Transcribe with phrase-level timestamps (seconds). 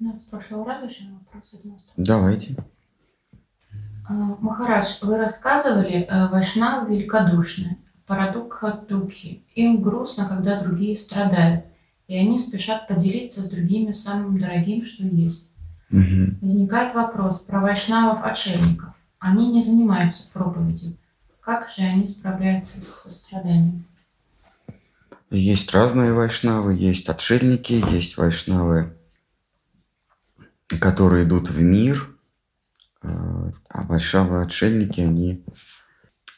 [0.00, 1.90] У нас с прошлого раза еще вопрос остался.
[1.98, 2.56] Давайте.
[4.08, 7.76] А, Махарадж, вы рассказывали, э, вайшнавы великодушны,
[8.06, 9.44] парадукха духи.
[9.54, 11.66] Им грустно, когда другие страдают,
[12.08, 15.50] и они спешат поделиться с другими самым дорогим, что есть.
[15.90, 16.38] Мгм.
[16.40, 18.94] Возникает вопрос про вайшнавов-отшельников.
[19.18, 20.96] Они не занимаются проповедью.
[21.40, 23.84] Как же они справляются с состраданием?
[25.30, 28.96] Есть разные вайшнавы, есть отшельники, есть вайшнавы,
[30.78, 32.16] которые идут в мир,
[33.02, 33.08] э,
[33.68, 35.44] а вайшнавы отшельники, они,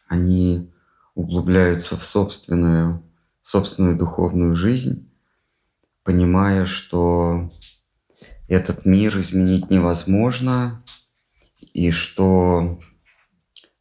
[0.08, 0.72] они
[1.14, 3.02] углубляются в собственную,
[3.40, 5.10] собственную духовную жизнь,
[6.02, 7.52] понимая, что
[8.48, 10.84] этот мир изменить невозможно,
[11.72, 12.80] и что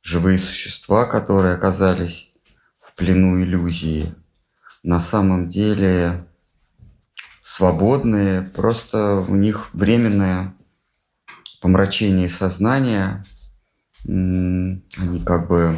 [0.01, 2.33] живые существа, которые оказались
[2.79, 4.15] в плену иллюзии,
[4.83, 6.27] на самом деле
[7.41, 10.53] свободные, просто у них временное
[11.61, 13.25] помрачение сознания,
[14.05, 15.77] они как бы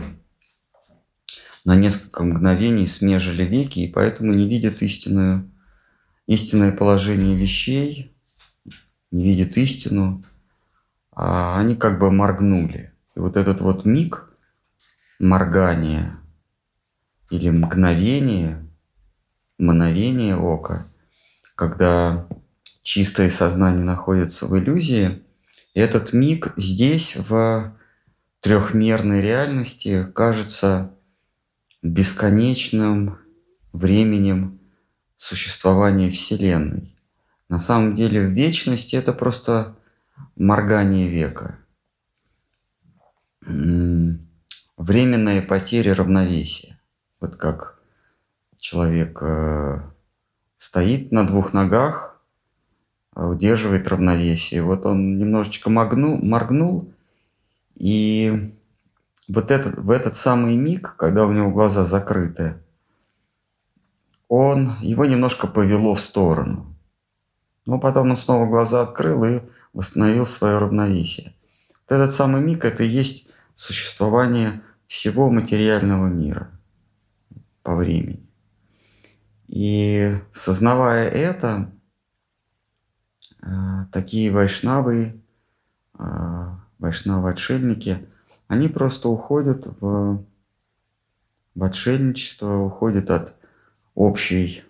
[1.65, 5.49] на несколько мгновений смежили веки, и поэтому не видят истинную,
[6.27, 8.15] истинное положение вещей,
[9.11, 10.23] не видят истину,
[11.11, 12.91] а они как бы моргнули.
[13.15, 14.29] И вот этот вот миг
[15.19, 16.17] моргания
[17.29, 18.67] или мгновение,
[19.57, 20.87] мгновение ока,
[21.63, 22.27] когда
[22.81, 25.23] чистое сознание находится в иллюзии,
[25.73, 27.73] этот миг здесь, в
[28.41, 30.93] трехмерной реальности, кажется
[31.81, 33.17] бесконечным
[33.71, 34.59] временем
[35.15, 36.99] существования Вселенной.
[37.47, 39.77] На самом деле в вечности это просто
[40.35, 41.59] моргание века.
[43.39, 46.77] Временная потеря равновесия.
[47.21, 47.79] Вот как
[48.57, 49.92] человек э,
[50.63, 52.21] стоит на двух ногах,
[53.13, 54.63] а удерживает равновесие.
[54.63, 56.89] Вот он немножечко моргнул, моргнул
[57.75, 58.55] и
[59.27, 62.55] вот этот, в этот самый миг, когда у него глаза закрыты,
[64.29, 66.73] он, его немножко повело в сторону.
[67.65, 69.41] Но потом он снова глаза открыл и
[69.73, 71.35] восстановил свое равновесие.
[71.81, 76.57] Вот этот самый миг– это и есть существование всего материального мира
[77.63, 78.25] по времени.
[79.53, 81.71] И сознавая это,
[83.43, 85.21] э, такие вайшнавы,
[85.99, 88.09] э, вайшнавы-отшельники,
[88.47, 90.25] они просто уходят в,
[91.53, 93.35] в отшельничество, уходят от
[93.93, 94.63] общей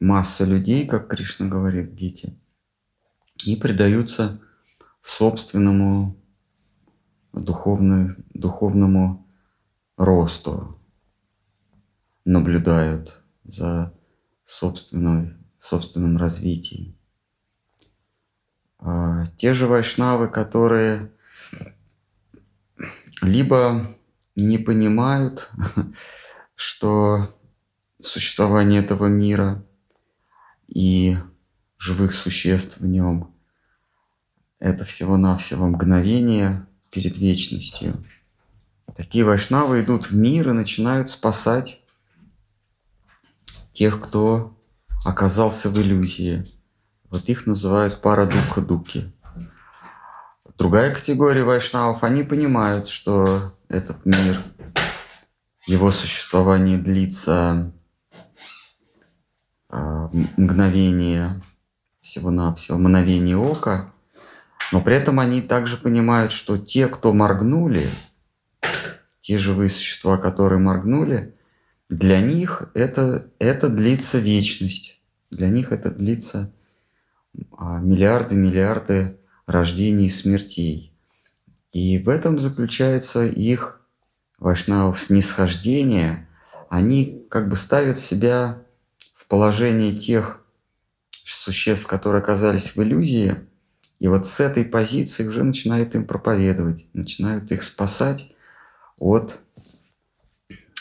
[0.00, 2.36] массы людей, как Кришна говорит в Гите,
[3.44, 4.40] и предаются
[5.02, 6.16] собственному
[7.32, 9.24] духовной, духовному
[9.96, 10.76] росту,
[12.24, 13.92] наблюдают за
[14.44, 16.96] собственной, собственным развитием.
[18.78, 21.10] А те же вайшнавы, которые
[23.22, 23.96] либо
[24.34, 25.50] не понимают,
[26.54, 27.34] что
[27.98, 29.64] существование этого мира
[30.68, 31.16] и
[31.78, 33.34] живых существ в нем–
[34.58, 38.04] это всего-навсего мгновение перед вечностью.
[38.94, 41.82] Такие вайшнавы идут в мир и начинают спасать
[43.76, 44.56] тех, кто
[45.04, 46.50] оказался в иллюзии.
[47.10, 49.12] Вот их называют парадуха-дуки.
[50.56, 54.42] Другая категория вайшнавов, они понимают, что этот мир,
[55.66, 57.70] его существование длится
[59.68, 60.08] а,
[60.38, 61.42] мгновение,
[62.00, 63.92] всего-навсего мгновение ока,
[64.72, 67.90] но при этом они также понимают, что те, кто моргнули,
[69.20, 71.35] те живые существа, которые моргнули,
[71.88, 75.00] для них это, это длится вечность.
[75.30, 76.52] Для них это длится
[77.56, 80.92] а, миллиарды, миллиарды рождений и смертей.
[81.72, 83.80] И в этом заключается их
[84.38, 86.28] вайшнавов снисхождение.
[86.68, 88.62] Они как бы ставят себя
[89.14, 90.40] в положение тех
[91.24, 93.36] существ, которые оказались в иллюзии,
[93.98, 98.30] и вот с этой позиции уже начинают им проповедовать, начинают их спасать
[98.98, 99.40] от,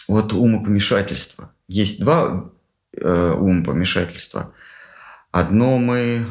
[0.08, 1.52] от умопомешательства.
[1.68, 2.52] Есть два
[2.96, 4.54] э, умопомешательства.
[5.32, 6.26] Одно мы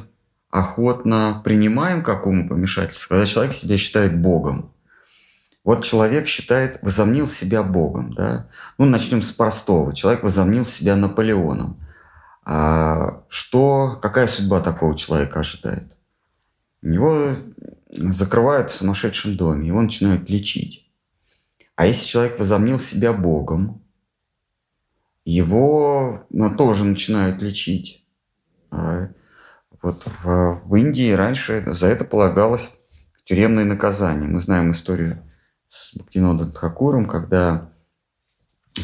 [0.50, 4.72] охотно принимаем как умопомешательство, когда человек себя считает Богом.
[5.64, 8.12] Вот человек считает, возомнил себя Богом.
[8.12, 8.48] Да?
[8.78, 9.94] Ну, начнем с простого.
[9.94, 11.80] Человек возомнил себя Наполеоном.
[12.44, 15.96] А что, какая судьба такого человека ожидает?
[16.82, 17.30] Его
[17.90, 20.83] закрывают в сумасшедшем доме, его начинают лечить.
[21.76, 23.82] А если человек возомнил себя Богом,
[25.24, 28.06] его ну, тоже начинают лечить.
[28.70, 29.08] А
[29.82, 32.72] Вот в, в Индии раньше за это полагалось
[33.24, 34.28] тюремное наказание.
[34.28, 35.22] Мы знаем историю
[35.68, 37.72] с Бхактинодом Тхакуром, когда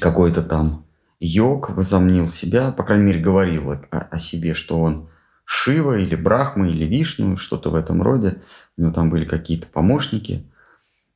[0.01, 0.87] какой-то там
[1.21, 5.11] йог возомнил себя, по крайней мере, говорил о, о себе, что он
[5.45, 8.41] Шива или Брахма или Вишну, что-то в этом роде.
[8.77, 10.51] У него там были какие-то помощники.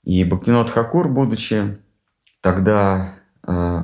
[0.04, 1.78] И Бхактинот Хакур, будучи
[2.40, 3.14] тогда
[3.46, 3.82] э,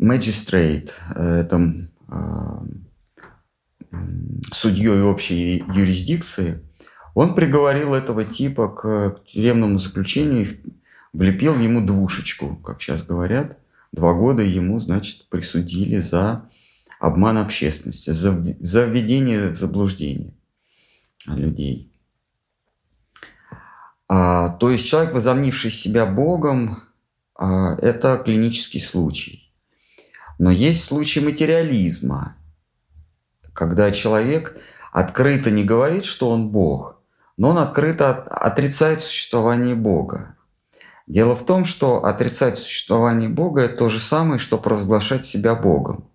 [0.00, 3.96] magistrate, э, это э,
[4.52, 6.62] судьей общей юрисдикции,
[7.14, 10.58] он приговорил этого типа к тюремному заключению и
[11.12, 13.58] влепил ему двушечку, как сейчас говорят.
[13.90, 16.48] Два года ему, значит, присудили за
[17.00, 20.34] обман общественности, за, за введение в заблуждение
[21.26, 21.90] людей.
[24.08, 26.84] А, то есть человек, возомнивший себя Богом,
[27.34, 29.52] а, это клинический случай.
[30.38, 32.36] Но есть случай материализма,
[33.52, 34.56] когда человек
[34.92, 37.00] открыто не говорит, что он Бог,
[37.36, 40.36] но он открыто отрицает существование Бога.
[41.06, 46.10] Дело в том, что отрицать существование Бога– это то же самое, что провозглашать себя Богом.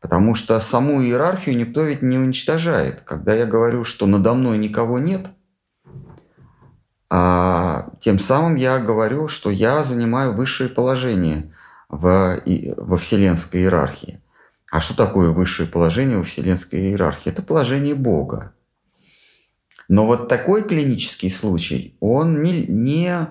[0.00, 3.02] Потому что саму иерархию никто ведь не уничтожает.
[3.02, 5.28] Когда я говорю, что надо мной никого нет,
[7.10, 11.52] а тем самым я говорю, что я занимаю высшее положение
[11.88, 12.40] в,
[12.76, 14.20] во вселенской иерархии.
[14.70, 17.30] А что такое высшее положение во вселенской иерархии?
[17.30, 18.54] Это положение Бога.
[19.88, 23.28] Но вот такой клинический случай, он не, не,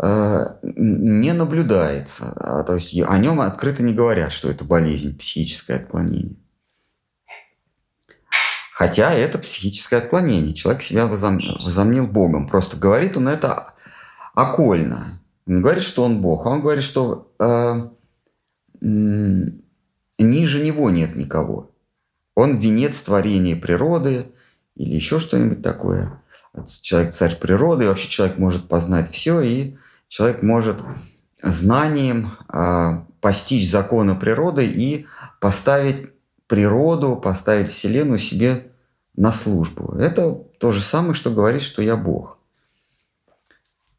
[0.00, 2.32] э, не наблюдается.
[2.36, 6.36] А, то есть о нем открыто не говорят, что это болезнь, психическое отклонение.
[8.78, 10.54] Хотя это психическое отклонение.
[10.54, 12.46] Человек себя возомнил Богом.
[12.46, 13.74] Просто говорит он это
[14.34, 15.20] окольно.
[15.48, 17.88] Он не говорит, что он Бог, а он говорит, что э,
[18.80, 21.72] ниже него нет никого.
[22.36, 24.30] Он венец творения природы,
[24.76, 26.22] или еще что-нибудь такое.
[26.80, 29.76] Человек царь природы, вообще человек может познать все, и
[30.06, 30.84] человек может
[31.42, 35.06] знанием э, постичь законы природы и
[35.40, 36.12] поставить
[36.48, 38.72] природу, поставить Вселенную себе
[39.14, 39.94] на службу.
[39.94, 42.38] Это то же самое, что говорить, что я Бог.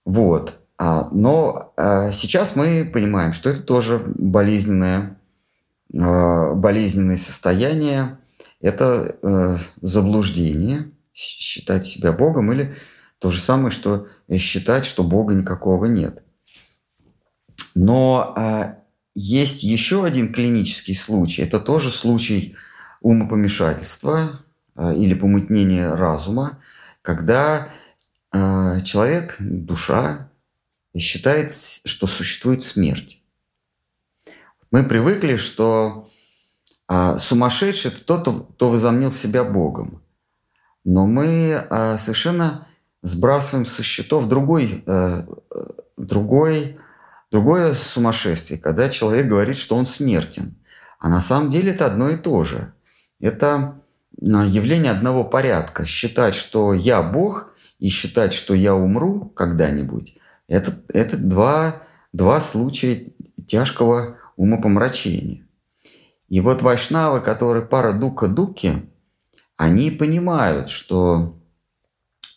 [0.03, 0.57] Вот.
[0.77, 5.17] А, но а, сейчас мы понимаем, что это тоже болезненное,
[5.93, 8.17] а, болезненное состояние,
[8.61, 12.75] это э, заблуждение, считать себя Богом, или
[13.19, 16.23] то же самое, что считать, что Бога никакого нет.
[17.73, 18.78] Но э,
[19.15, 21.41] есть еще один клинический случай.
[21.41, 22.55] Это тоже случай
[23.01, 24.43] умопомешательства
[24.75, 26.59] э, или помутнения разума,
[27.01, 27.69] когда
[28.31, 30.29] э, человек, душа,
[30.97, 33.21] считает, что существует смерть.
[34.71, 36.09] Мы привыкли, что
[36.91, 40.01] а сумасшедший– это тот, кто возомнил себя Богом.
[40.83, 42.67] Но мы а, совершенно
[43.03, 44.83] сбрасываем со счетов другой,
[45.97, 46.79] другой,
[47.31, 50.55] другое сумасшествие, когда человек говорит, что он смертен.
[50.99, 52.73] А на самом деле это одно и то же.
[53.19, 53.81] Это
[54.21, 55.85] а, явление одного порядка.
[55.85, 60.17] Считать, что я Бог, и считать, что я умру когда-нибудь,
[60.47, 63.13] это, это два, два случая
[63.47, 65.45] тяжкого умопомрачения.
[66.27, 68.85] И вот вайшнавы, которые пара дука дуки,
[69.57, 71.37] они понимают, что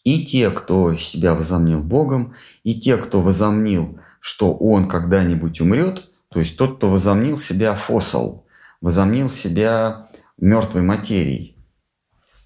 [0.04, 6.38] и те, кто себя возомнил Богом, и те, кто возомнил, что он когда-нибудь умрет, то
[6.38, 8.46] есть тот, кто возомнил себя фосил,
[8.80, 10.06] возомнил себя
[10.38, 11.56] мертвой материей,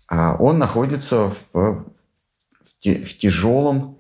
[0.09, 1.85] а он находится в, в,
[2.81, 3.99] в тяжелом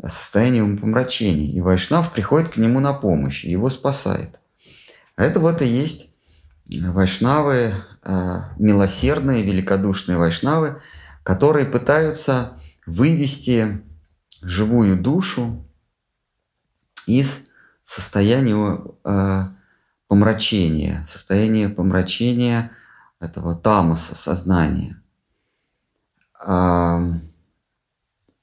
[0.00, 1.46] состоянии помрачения.
[1.46, 4.38] И Вайшнав приходит к нему на помощь, и его спасает.
[5.16, 6.10] А это вот и есть
[6.70, 10.82] вайшнавы, э, милосердные, великодушные вайшнавы,
[11.24, 13.82] которые пытаются вывести
[14.40, 15.67] живую душу
[17.08, 17.40] из
[17.82, 19.42] состояния э,
[20.06, 22.70] помрачения, состояния помрачения
[23.18, 25.02] этого тамаса сознания.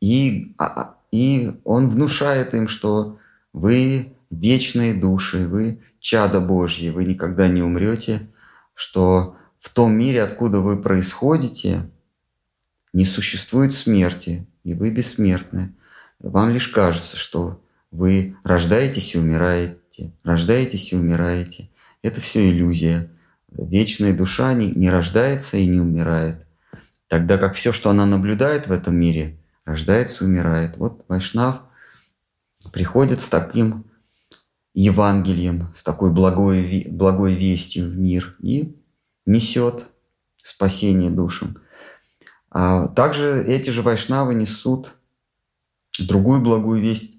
[0.01, 3.19] И, а, и он внушает им, что
[3.53, 8.29] вы вечные души, вы чада Божьи, вы никогда не умрете,
[8.73, 11.89] что в том мире, откуда вы происходите,
[12.93, 15.73] не существует смерти, и вы бессмертны.
[16.19, 17.61] Вам лишь кажется, что
[17.91, 21.69] вы рождаетесь и умираете, рождаетесь и умираете.
[22.01, 23.09] Это все иллюзия.
[23.49, 26.45] Вечная душа не, не рождается и не умирает.
[27.07, 30.77] Тогда как все, что она наблюдает в этом мире, рождается и умирает.
[30.77, 31.61] Вот Вайшнав
[32.73, 33.85] приходит с таким
[34.73, 38.75] Евангелием, с такой благой, благой вестью в мир и
[39.25, 39.85] несет
[40.37, 41.57] спасение душам.
[42.51, 44.93] А также эти же вайшнавы несут
[45.99, 47.14] другую благую весть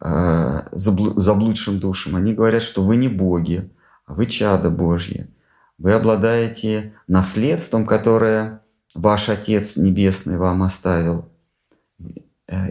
[0.00, 2.16] заблудшим душам.
[2.16, 3.70] Они говорят, что вы не боги,
[4.06, 5.28] а вы чада Божьи.
[5.76, 8.62] Вы обладаете наследством, которое
[8.94, 11.28] ваш Отец Небесный вам оставил.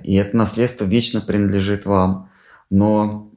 [0.03, 2.29] И это наследство вечно принадлежит вам.
[2.69, 3.31] Но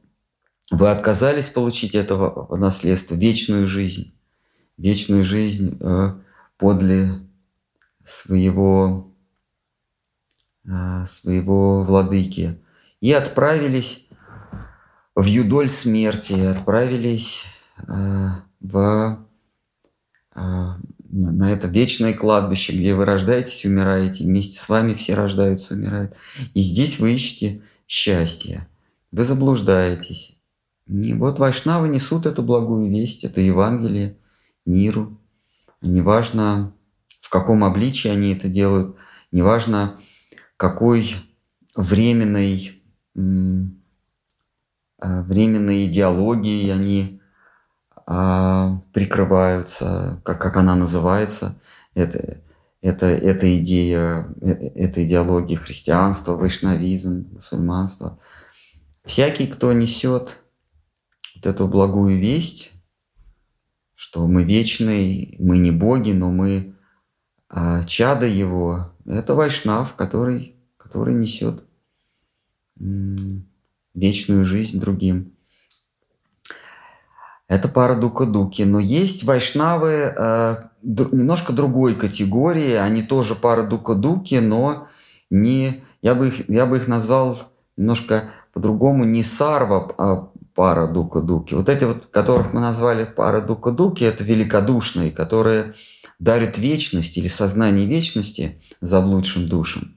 [0.70, 4.14] вы отказались получить этого наследства, вечную жизнь.
[4.76, 6.14] Вечную жизнь э,
[6.56, 7.10] подле
[8.02, 9.12] своего,
[10.64, 12.58] э, своего владыки.
[13.00, 14.08] И отправились
[15.14, 17.44] в юдоль смерти, отправились
[17.88, 18.28] э,
[18.60, 19.26] в
[21.12, 25.78] на это вечное кладбище, где вы рождаетесь и умираете, вместе с вами все рождаются и
[25.78, 26.14] умирают.
[26.54, 28.68] И здесь вы ищете счастье.
[29.10, 30.36] Вы заблуждаетесь.
[30.86, 34.16] И вот вайшнавы несут эту благую весть, это Евангелие
[34.64, 35.18] миру.
[35.80, 36.74] Неважно,
[37.20, 38.96] в каком обличии они это делают,
[39.32, 39.98] неважно,
[40.56, 41.16] какой
[41.74, 42.79] временной,
[43.16, 47.20] а, временной идеологией они
[48.06, 51.60] а, прикрываются, как, как она называется,
[51.94, 52.40] это,
[52.82, 58.18] это, это идея, э, это идеология христианства, вайшнавизм, мусульманство.
[59.04, 60.42] Всякий, кто несет
[61.34, 62.72] вот эту благую весть,
[63.94, 66.74] что мы вечные, мы не боги, но мы
[67.48, 71.64] а, чада его, это вайшнав, который, который несет
[73.94, 75.32] вечную жизнь другим.
[77.48, 78.64] Это пара дука-дуки.
[78.64, 82.74] Но есть вайшнавы э, немножко другой категории.
[82.74, 84.86] Они тоже пара дука-дуки, но
[85.30, 85.82] не...
[86.00, 87.36] Я бы, их, я бы их назвал
[87.76, 91.54] немножко по-другому не сарва, а пара дука-дуки.
[91.54, 95.74] Вот эти вот, которых мы назвали пара дука-дуки, это великодушные, которые
[96.18, 99.96] дарят вечность или сознание вечности заблудшим душам.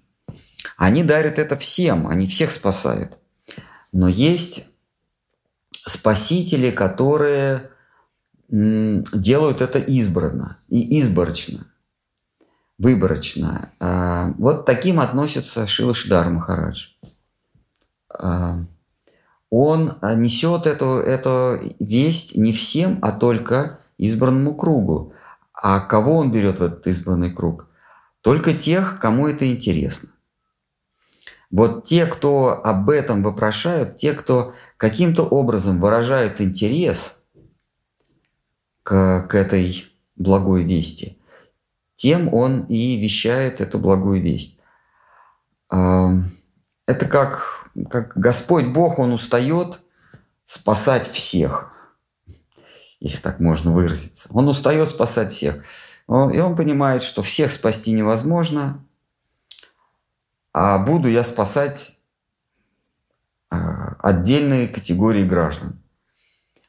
[0.84, 3.18] Они дарят это всем, они всех спасают.
[3.94, 4.66] Но есть
[5.86, 7.70] спасители, которые
[8.50, 11.68] делают это избранно и изборочно,
[12.78, 13.70] выборочно.
[13.80, 16.88] А, вот таким относится Шила Шидар Махарадж.
[18.13, 18.66] А,
[19.50, 25.13] он несет эту, эту весть не всем, а только избранному кругу.
[25.54, 27.70] А кого он берет в этот избранный круг?
[28.20, 30.10] Только тех, кому это интересно.
[31.53, 37.22] Вот те, кто об этом вопрошают, те, кто каким-то образом выражают интерес
[38.81, 41.19] к, к этой благой вести,
[41.95, 44.60] тем он и вещает эту благую весть.
[45.69, 46.25] Это
[46.88, 49.79] как, как Господь Бог, Он устает
[50.45, 51.72] спасать всех,
[53.00, 54.27] если так можно выразиться.
[54.33, 55.63] Он устает спасать всех.
[56.07, 58.83] И он понимает, что всех спасти невозможно,
[60.53, 61.98] а буду я спасать
[63.50, 65.81] а, отдельные категории граждан.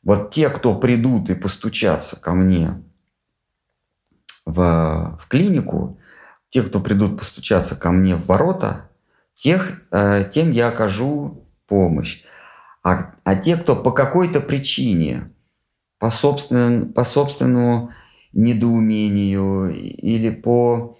[0.02, 2.82] Вот те, кто придут и постучатся ко мне
[4.46, 6.00] в, в клинику,
[6.48, 8.90] те, кто придут постучаться ко мне в ворота,
[9.34, 12.22] тех, э, тем я окажу помощь.
[12.82, 15.32] А, а те, кто по какой-то причине,
[15.98, 17.92] по, собственному, по собственному
[18.32, 20.96] недоумению или по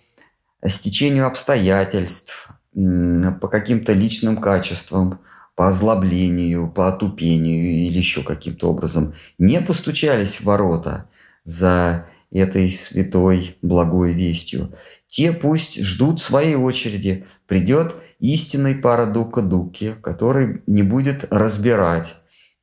[0.67, 5.21] стечению обстоятельств, по каким-то личным качествам,
[5.55, 11.09] по озлоблению, по отупению или еще каким-то образом не постучались в ворота
[11.45, 14.75] за этой святой благой вестью,
[15.07, 17.25] те пусть ждут своей очереди.
[17.47, 22.17] Придет истинный парадука дуки, который не будет разбирать,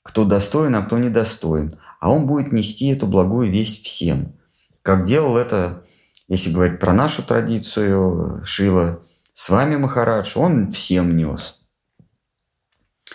[0.03, 4.33] кто достоин, а кто недостоин, а он будет нести эту благую весть всем.
[4.81, 5.85] Как делал это,
[6.27, 9.01] если говорить про нашу традицию, Шила
[9.33, 11.61] с вами Махарадж, он всем нес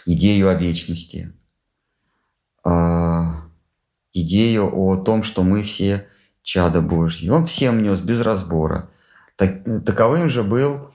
[0.07, 1.33] идею о вечности,
[2.65, 3.49] а,
[4.13, 6.09] идею о том, что мы все
[6.43, 7.29] чада Божьи.
[7.29, 8.91] Он всем нес без разбора.
[9.37, 10.93] Так, таковым же был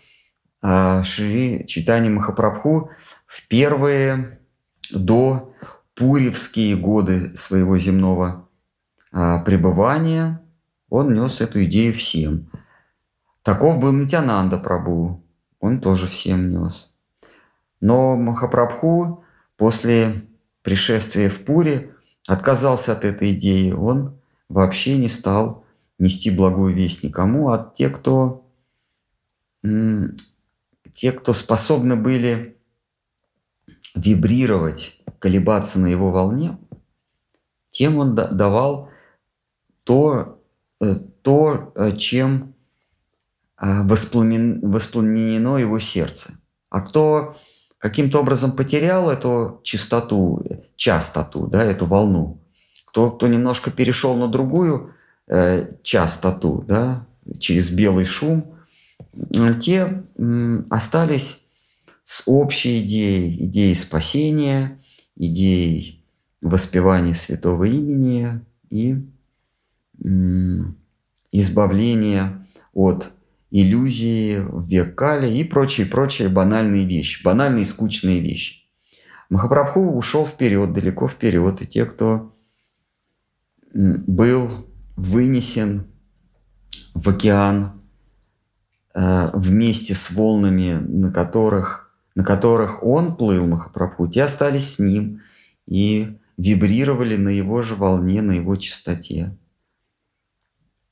[0.64, 2.90] а, Шри Читани Махапрабху
[3.28, 4.40] в первые
[4.90, 5.54] до
[5.94, 8.50] пуревские годы своего земного
[9.12, 10.42] а, пребывания.
[10.90, 12.51] Он нес эту идею всем.
[13.44, 15.24] Таков был Нитянанда Прабу,
[15.60, 16.94] он тоже всем нес.
[17.80, 19.24] Но Махапрабху
[19.58, 20.28] после
[20.62, 21.92] пришествия в Пури
[22.28, 23.72] отказался от этой идеи.
[23.72, 25.66] Он вообще не стал
[25.98, 28.46] нести благую весть никому, а те, кто,
[29.64, 32.58] те, кто способны были
[33.96, 36.58] вибрировать, колебаться на его волне,
[37.70, 38.90] тем он давал
[39.84, 40.42] то,
[40.82, 42.51] э, то чем а,
[43.62, 46.34] воспламен, воспламенено его сердце.
[46.70, 47.36] А кто
[47.78, 50.42] каким-то образом потерял эту частоту,
[50.76, 52.42] частоту, да, эту волну,
[52.86, 54.94] кто, кто немножко перешел на другую
[55.28, 57.06] э, частоту, да,
[57.40, 58.56] через белый шум,
[59.62, 61.40] те м, остались
[62.04, 64.80] с общей идеей, идеей спасения,
[65.16, 66.04] идеей
[66.42, 68.98] воспевания святого имени и
[70.04, 70.78] м,
[71.32, 73.12] избавления от
[73.52, 78.62] иллюзии век Кали и прочие-прочие банальные вещи, банальные скучные вещи.
[79.30, 82.36] Махапрабху ушел вперед, далеко вперед, и те, кто
[83.74, 84.50] был
[84.96, 85.88] вынесен
[86.94, 87.82] в океан
[88.94, 95.22] э, вместе с волнами, на которых, на которых он плыл, Махапрабху, те остались с ним
[95.66, 99.38] и вибрировали на его же волне, на его частоте.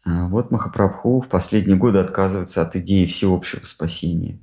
[0.03, 4.39] А вот Махапрабху в последние годы отказывается от идеи всеобщего спасения.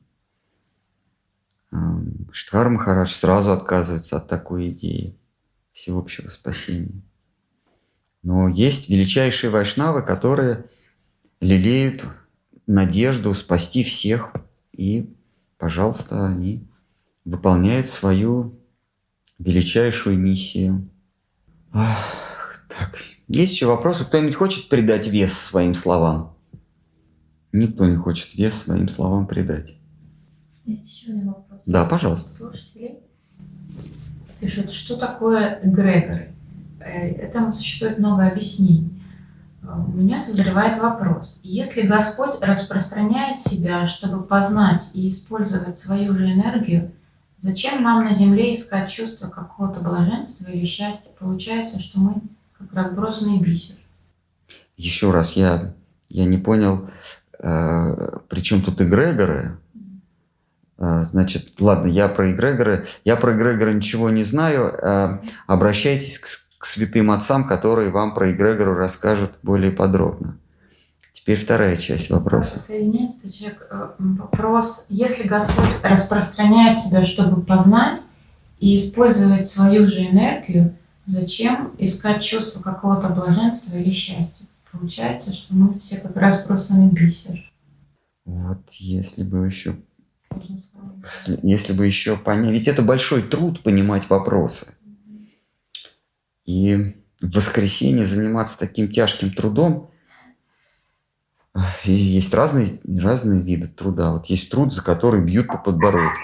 [2.31, 5.17] Штхар Махарадж сразу отказывается от такой идеи
[5.73, 7.03] всеобщего спасения.
[8.23, 10.67] Но есть величайшие вайшнавы, которые
[11.41, 12.05] лелеют
[12.67, 14.33] надежду спасти всех,
[14.73, 15.15] и,
[15.59, 16.67] пожалуйста, они
[17.25, 18.59] выполняют свою
[19.39, 20.89] величайшую миссию.
[21.73, 24.05] Ах, так, есть еще вопросы?
[24.05, 26.37] Кто-нибудь хочет придать вес своим словам?
[27.53, 29.77] Никто не хочет вес своим словам придать.
[30.65, 31.61] Есть еще один вопрос.
[31.67, 32.33] Да, пожалуйста.
[32.33, 33.01] Слушатели
[34.41, 36.29] пишут, что такое эгрегоры?
[36.81, 38.91] Э, этому существует много объяснений.
[39.63, 41.41] Э, у меня созревает вопрос.
[41.43, 46.93] Если Господь распространяет себя, чтобы познать и использовать свою же энергию,
[47.39, 51.11] зачем нам на земле искать чувство какого-то блаженства или счастья?
[51.19, 52.23] Получается, что мы
[52.59, 53.77] как разбросанный бисер.
[54.77, 55.75] Еще раз, я,
[56.09, 56.89] я не понял,
[57.39, 59.59] э, при чем тут эгрегоры?
[60.79, 62.87] Э, значит, ладно, я про эгрегоры.
[63.05, 64.67] Я про эгрегоры ничего не знаю.
[64.67, 66.27] Э, обращайтесь к,
[66.59, 70.39] к святым отцам, которые вам про эгрегоры расскажут более подробно.
[71.13, 72.61] Теперь вторая часть вопроса.
[72.61, 74.87] Соединяется, человек, э, вопрос.
[74.91, 78.01] Если Господь распространяет себя, чтобы познать
[78.61, 84.47] и использовать свою же энергию, Зачем искать чувство какого-то блаженства или счастья?
[84.73, 87.51] Получается, что мы все как раз просто бисер.
[88.25, 89.77] Вот если бы еще
[91.43, 94.67] если бы еще понять, ведь это большой труд понимать вопросы.
[96.45, 99.91] И в воскресенье заниматься таким тяжким трудом,
[101.85, 104.13] и есть разные, разные виды труда.
[104.13, 106.21] Вот есть труд, за который бьют по подбородку.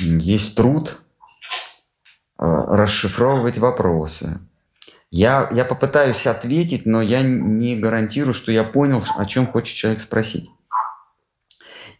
[0.00, 1.03] Есть труд,
[2.44, 4.40] расшифровывать вопросы.
[5.10, 10.00] Я, я попытаюсь ответить, но я не гарантирую, что я понял, о чем хочет человек
[10.00, 10.50] спросить.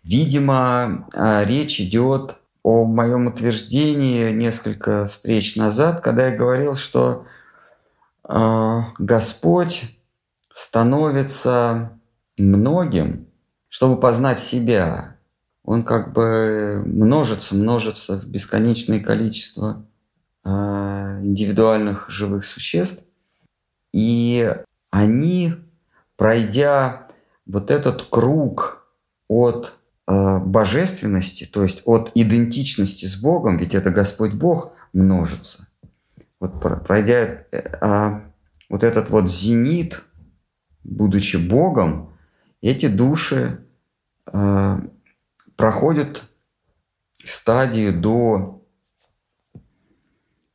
[0.03, 7.25] Видимо, э, речь идет о моем утверждении несколько встреч назад, когда я говорил, что
[8.29, 9.85] э, Господь
[10.53, 11.99] становится
[12.37, 13.29] многим,
[13.69, 15.17] чтобы познать себя.
[15.63, 19.87] Он как бы множится, множится в бесконечное количество
[20.45, 23.05] индивидуальных живых существ.
[23.93, 24.55] И
[24.91, 25.55] они,
[26.17, 27.09] пройдя
[27.47, 28.87] вот этот круг
[29.29, 35.69] от э, божественности, то есть от идентичности с Богом, ведь это Господь Бог множится.
[36.41, 38.21] Вот пройдя э, э,
[38.69, 40.03] вот этот вот зенит,
[40.83, 42.17] будучи Богом,
[42.61, 43.61] эти души
[45.57, 46.25] проходят
[47.15, 48.64] стадию до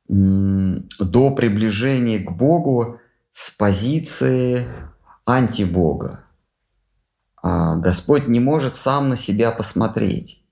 [0.09, 4.67] до приближения к Богу с позиции
[5.23, 6.23] антибога.
[7.41, 10.43] А Господь не может сам на себя посмотреть.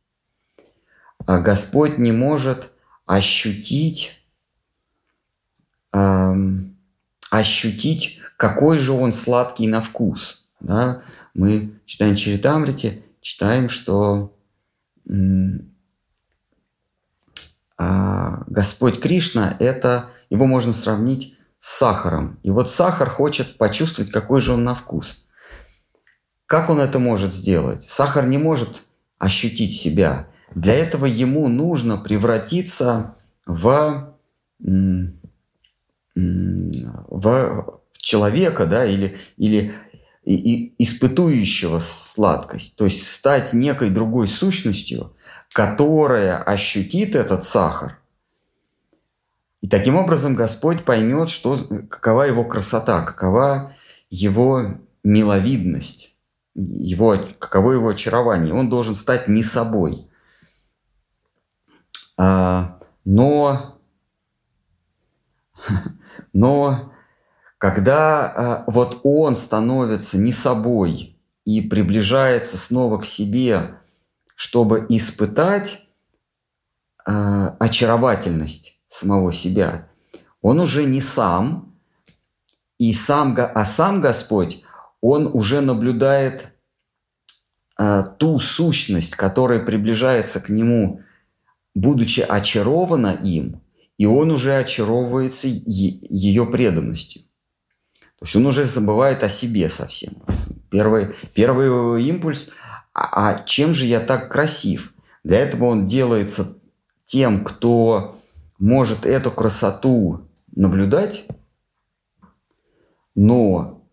[1.26, 2.70] А Господь не может
[3.06, 4.24] ощутить,
[7.32, 10.48] ощутить, какой же он сладкий на вкус.
[10.60, 11.02] Да?
[11.34, 14.38] Мы читаем Чаритамрити, читаем, что
[17.77, 22.39] Господь Кришна, это его можно сравнить с сахаром.
[22.43, 25.25] И вот сахар хочет почувствовать, какой же он на вкус.
[26.45, 27.83] Как он это может сделать?
[27.83, 28.83] Сахар не может
[29.19, 30.27] ощутить себя.
[30.55, 34.15] Для этого ему нужно превратиться в,
[36.15, 39.73] в человека, да, или, или
[40.27, 45.15] и, и испытующего сладкость, то есть стать некой другой сущностью,
[45.53, 47.97] которая ощутит этот сахар.
[49.61, 51.57] И таким образом Господь поймет, что,
[51.89, 53.73] какова его красота, какова
[54.09, 56.13] его миловидность.
[56.55, 58.53] его, каково его очарование.
[58.53, 59.97] Он должен стать не собой.
[62.17, 63.79] А, но,
[66.33, 66.91] но
[67.58, 73.80] когда а, вот он становится не собой и приближается снова к себе,
[74.36, 75.88] чтобы испытать
[77.06, 79.89] а, очаровательность самого себя,
[80.41, 81.74] он уже не сам,
[82.78, 84.62] и сам, а сам Господь,
[85.02, 86.52] он уже наблюдает
[87.76, 91.02] а, ту сущность, которая приближается к нему,
[91.74, 93.62] будучи очарована им,
[93.98, 97.24] и он уже очаровывается ее преданностью.
[98.19, 100.13] То есть он уже забывает о себе совсем.
[100.69, 102.49] Первый, первый импульс
[102.97, 104.91] а, а чем же я так красив?
[105.23, 106.58] Для этого он делается
[107.06, 108.17] тем, кто
[108.58, 111.27] может эту красоту наблюдать,
[113.13, 113.84] но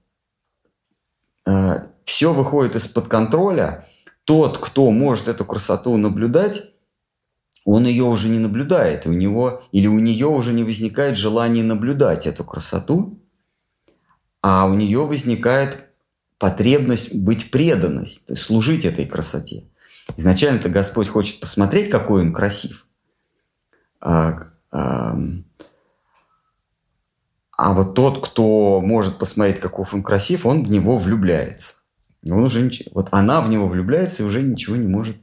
[1.47, 1.75] э,
[2.07, 3.87] все выходит из-под контроля.
[4.25, 6.73] Тот, кто может эту красоту наблюдать,
[7.67, 12.27] он ее уже не наблюдает, у него или у нее уже не возникает желание наблюдать
[12.27, 13.23] эту красоту,
[14.47, 15.87] а у нее возникает
[16.37, 19.65] потребность быть преданной, то есть служить этой красоте.
[20.19, 22.87] Изначально-то Господь хочет посмотреть, какой он красив.
[24.03, 25.19] А, а,
[27.57, 31.77] а вот тот, кто может посмотреть, каков он красив, он в него влюбляется.
[32.23, 35.17] Он уже ничего, вот она в него влюбляется и уже ничего не может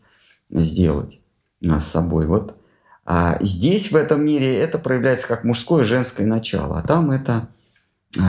[0.50, 1.22] сделать
[1.62, 2.26] с собой.
[2.26, 2.58] Вот
[3.06, 7.50] а здесь, в этом мире, это проявляется как мужское и женское начало, а там это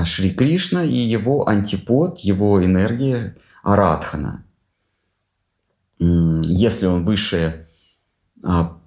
[0.04, 4.44] Шри Кришна и его антипод, его энергия Арадхана.
[5.98, 7.68] Если он высшее
[8.42, 8.78] а,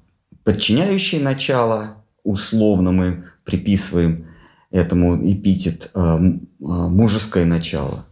[0.44, 4.28] подчиняющее начало, условно мы приписываем
[4.70, 6.18] этому эпитет а,
[6.60, 8.06] мужеское начало,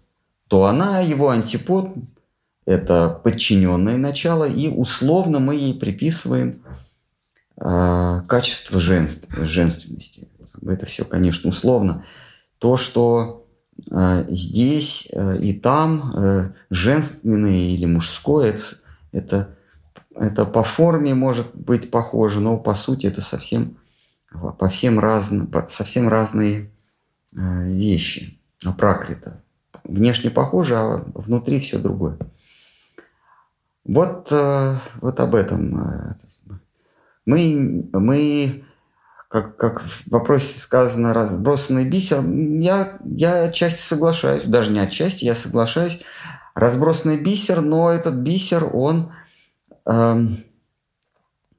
[0.47, 1.95] то она его антипод,
[2.65, 6.63] это подчиненное начало, и условно мы ей приписываем
[7.55, 10.27] качество женственности.
[10.65, 12.03] Это все, конечно, условно
[12.63, 13.45] то, что
[13.91, 18.57] э, здесь э, и там э, женственное или мужское,
[19.11, 19.57] это,
[20.15, 23.75] это по форме может быть похоже, но по сути это совсем,
[24.59, 26.71] по всем разно, совсем разные
[27.35, 28.39] э, вещи.
[28.63, 29.43] А пракрита.
[29.83, 32.17] Внешне похоже, а внутри все другое.
[33.83, 35.77] Вот, э, вот об этом.
[35.77, 36.15] Э,
[37.25, 38.63] мы, мы
[39.33, 45.33] как, как в вопросе сказано, разбросанный бисер, я, я отчасти соглашаюсь, даже не отчасти, я
[45.33, 46.01] соглашаюсь.
[46.53, 49.11] Разбросанный бисер, но этот бисер, он,
[49.87, 50.21] э,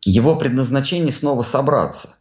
[0.05, 2.15] его предназначение снова собраться.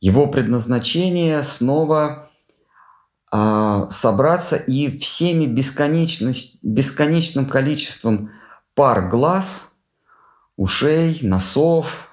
[0.00, 2.30] Его предназначение снова
[3.32, 8.30] э, собраться и всеми бесконечность, бесконечным количеством
[8.74, 9.66] пар глаз,
[10.56, 12.08] ушей, носов,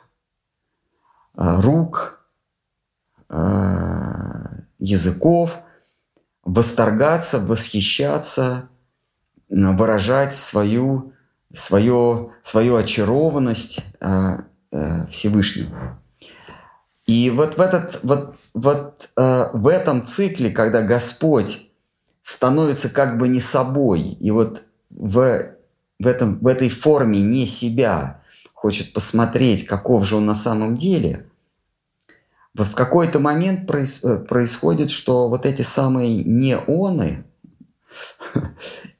[1.38, 2.14] э, рук–
[4.80, 5.60] языков,
[6.44, 8.70] восторгаться, восхищаться,
[9.50, 11.14] выражать свою,
[11.52, 14.38] свою, свою очарованность э,
[14.72, 16.00] э, Всевышнему.
[17.06, 21.70] И вот в, этот, вот, вот в этом цикле, когда Господь
[22.22, 25.52] становится как бы не собой, и вот в,
[26.00, 28.22] в, этом, в этой форме не себя
[28.54, 31.28] хочет посмотреть, каков же он на самом деле–
[32.64, 37.26] в какой-то момент проис, э, происходит, что вот эти самые неоны,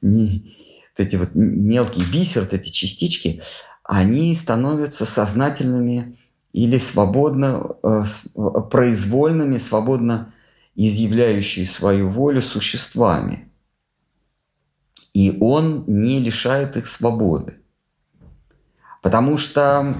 [0.02, 0.52] не,
[0.96, 3.42] вот эти вот мелкие бисер, вот эти частички,
[3.82, 6.16] они становятся сознательными
[6.52, 8.40] или свободно, э, э,
[8.70, 10.34] произвольными, свободно
[10.74, 13.50] изъявляющие свою волю существами.
[15.14, 17.54] И он не лишает их свободы.
[19.00, 19.96] Потому что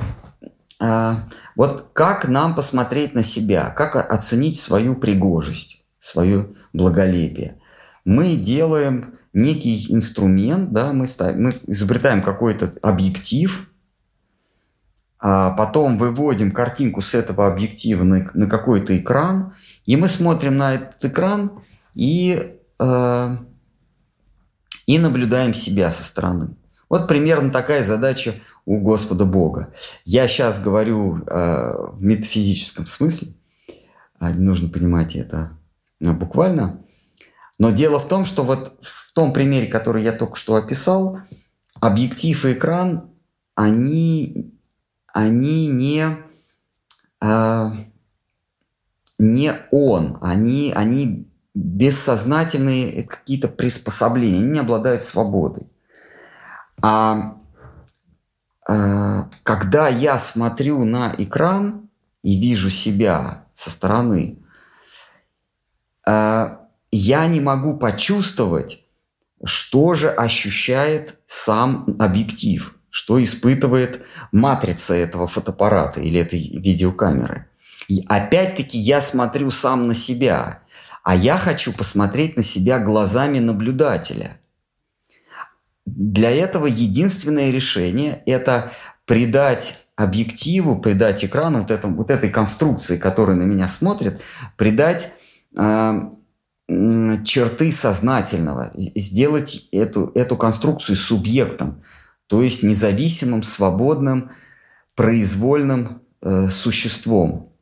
[0.78, 7.58] а, вот как нам посмотреть на себя, как оценить свою пригожесть, свое благолепие.
[8.04, 13.68] Мы делаем некий инструмент, да, мы, ставим, мы изобретаем какой-то объектив,
[15.18, 19.54] а потом выводим картинку с этого объектива на, на какой-то экран,
[19.86, 21.62] и мы смотрим на этот экран
[21.94, 23.36] и, э,
[24.86, 26.56] и наблюдаем себя со стороны.
[26.88, 28.34] Вот примерно такая задача
[28.66, 29.72] у Господа Бога.
[30.04, 33.28] Я сейчас говорю э, в метафизическом смысле,
[34.18, 35.56] а не нужно понимать это
[36.00, 36.84] э, буквально.
[37.58, 41.20] Но дело в том, что вот в том примере, который я только что описал,
[41.80, 43.10] объектив и экран,
[43.54, 44.52] они,
[45.12, 46.18] они не,
[47.22, 47.70] э,
[49.18, 55.70] не он, они, они бессознательные какие-то приспособления, они не обладают свободой.
[56.82, 57.40] А, а
[58.66, 61.88] когда я смотрю на экран
[62.22, 64.38] и вижу себя со стороны,
[66.04, 68.84] а, я не могу почувствовать,
[69.44, 77.48] что же ощущает сам объектив, что испытывает матрица этого фотоаппарата или этой видеокамеры.
[77.88, 80.62] И опять-таки я смотрю сам на себя,
[81.04, 84.40] а я хочу посмотреть на себя глазами наблюдателя.
[85.86, 88.72] Для этого единственное решение– это
[89.06, 94.20] придать объективу, придать экрану, вот, этому, вот этой конструкции, которая на меня смотрит,
[94.56, 95.12] придать
[95.56, 96.10] э,
[97.24, 101.82] черты сознательного, сделать эту, эту конструкцию субъектом,
[102.26, 104.32] то есть независимым, свободным,
[104.96, 107.52] произвольным э, существом.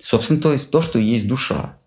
[0.00, 1.78] Собственно, то есть то, что есть душа.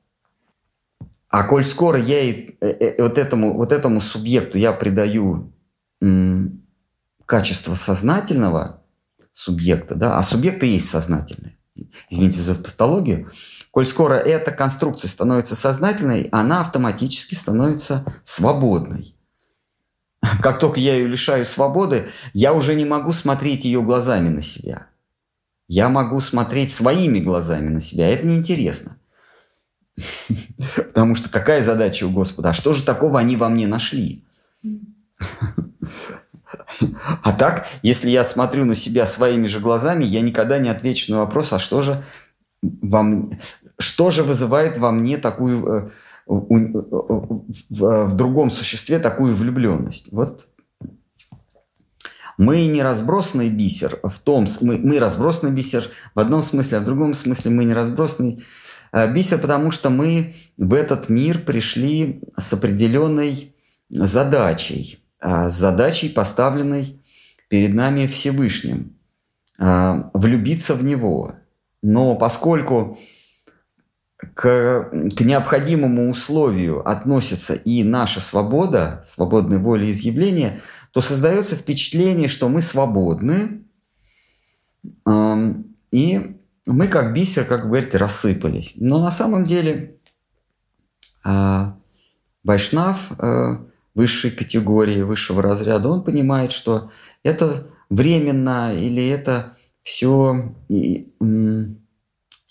[1.29, 5.52] А коль скоро я и, э, э, вот, этому, вот этому субъекту я придаю
[7.25, 8.81] качество сознательного
[9.31, 11.57] субъекта, да, а субъекты есть сознательные,
[12.09, 13.31] извините за тавтологию,
[13.71, 19.15] коль скоро эта конструкция становится сознательной, она автоматически становится свободной.
[20.41, 24.87] Как только я ее лишаю свободы, я уже не могу смотреть ее глазами на себя.
[25.67, 28.09] Я могу смотреть своими глазами на себя.
[28.09, 28.97] Это неинтересно.
[30.75, 32.49] Потому что какая задача у Господа?
[32.49, 34.25] А что же такого они во мне нашли?
[37.21, 41.19] А так, если я смотрю на себя своими же глазами, я никогда не отвечу на
[41.19, 42.03] вопрос, а что же,
[42.61, 43.29] вам,
[43.79, 45.89] что же вызывает во мне такую, э,
[46.27, 50.09] в, в другом существе такую влюбленность?
[50.11, 50.47] Вот
[52.37, 56.85] мы не разбросанный бисер в том, мы, мы разбросанный бисер в одном смысле, а в
[56.85, 58.43] другом смысле мы не разбросанный
[58.91, 63.55] э, бисер, потому что мы в этот мир пришли с определенной
[63.89, 67.01] задачей, э, с задачей, поставленной
[67.47, 68.97] перед нами Всевышним,
[69.59, 71.33] э, влюбиться в Него.
[71.81, 72.97] Но поскольку
[74.17, 82.49] к, к необходимому условию относится и наша свобода, свободной воли изъявления, то создается впечатление, что
[82.49, 83.63] мы свободны,
[85.91, 88.73] и мы как бисер, как вы говорите, рассыпались.
[88.77, 89.97] Но на самом деле
[91.23, 91.77] а,
[92.43, 93.57] Вайшнав э,
[93.95, 96.91] высшей категории, высшего разряда, он понимает, что
[97.23, 100.55] это временно или это все,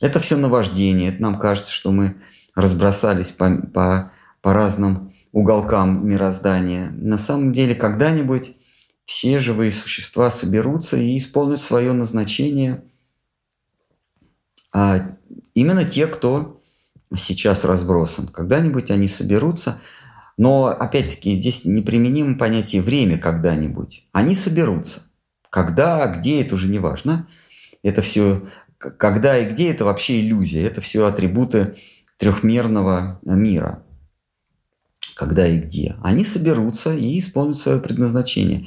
[0.00, 1.11] это все наваждение.
[1.11, 2.16] Это нам кажется, что мы
[2.55, 6.90] разбросались по, по, по разным уголкам мироздания.
[6.90, 8.55] На самом деле, когда-нибудь
[9.05, 12.85] все живые существа соберутся и исполнят свое назначение.
[14.72, 15.16] А
[15.55, 16.62] именно те, кто
[17.16, 18.28] сейчас разбросан.
[18.28, 19.81] Когда-нибудь они соберутся,
[20.37, 24.07] но опять-таки здесь неприменимо понятие время когда-нибудь.
[24.12, 25.03] Они соберутся.
[25.51, 27.29] Когда, где, это уже не важно.
[27.83, 28.47] Это все,
[28.79, 30.62] когда и где, это вообще иллюзия.
[30.62, 31.77] Это все атрибуты
[32.16, 33.85] трехмерного мира
[35.14, 38.66] когда и где, они соберутся и исполнят свое предназначение.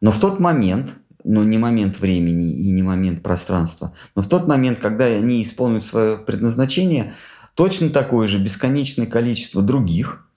[0.00, 0.94] Но в тот момент,
[1.24, 5.84] но не момент времени и не момент пространства, но в тот момент, когда они исполнят
[5.84, 7.14] свое предназначение,
[7.54, 10.27] точно такое же бесконечное количество других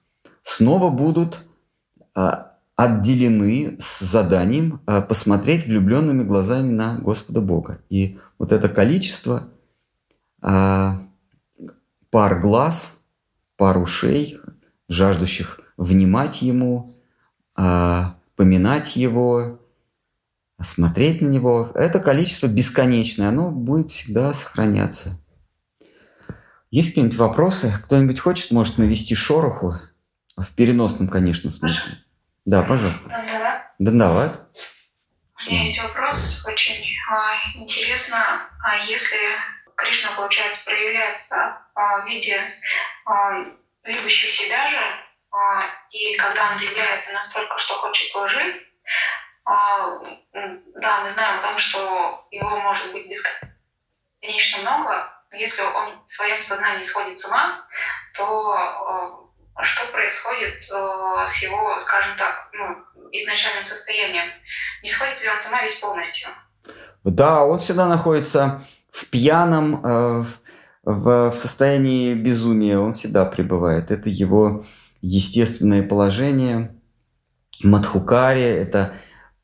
[0.43, 1.41] снова будут
[2.15, 7.82] а, отделены с заданием а, посмотреть влюбленными глазами на Господа Бога.
[7.89, 9.49] И вот это количество
[10.41, 11.01] а,
[12.10, 12.97] пар глаз,
[13.58, 14.39] пар ушей,
[14.89, 16.95] жаждущих внимать Ему,
[17.56, 19.60] поминать Его,
[20.62, 21.71] смотреть на Него.
[21.75, 25.17] Это количество бесконечное, оно будет всегда сохраняться.
[26.71, 27.73] Есть какие-нибудь вопросы?
[27.86, 29.75] Кто-нибудь хочет, может, навести шороху?
[30.38, 31.98] В переносном, конечно, смысле.
[32.46, 33.10] Да, пожалуйста.
[33.80, 34.30] Да, давай.
[34.30, 39.17] У меня есть вопрос очень а, интересно, а если
[39.76, 42.39] Кришна, получается, проявляется а, в виде
[43.06, 43.46] а,
[43.84, 44.80] любящий себя же,
[45.32, 48.56] а, и когда он является настолько, что хочет служить,
[49.46, 50.00] а,
[50.76, 56.10] да, мы знаем о том, что его может быть бесконечно много, но если он в
[56.10, 57.65] своем сознании сходит с ума,
[58.13, 59.31] то а,
[59.63, 64.30] что происходит с его, скажем так, ну, изначальным состоянием?
[64.84, 66.30] Не сходит ли он с ума весь полностью?
[67.04, 70.24] Да, он всегда находится в пьяном, э,
[70.84, 73.91] в, в состоянии безумия он всегда пребывает.
[73.91, 74.65] Это его
[75.02, 76.76] естественное положение.
[77.63, 78.93] Мадхукари– это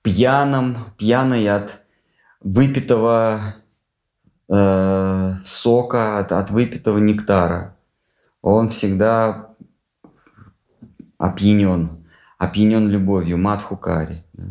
[0.02, 1.82] пьяным, пьяный от
[2.42, 3.56] выпитого
[4.50, 7.78] э, сока, от, от выпитого нектара.
[8.42, 9.47] Он всегда
[11.18, 12.06] опьянен,
[12.38, 14.24] опьянен любовью, Мадхукари.
[14.34, 14.44] Да?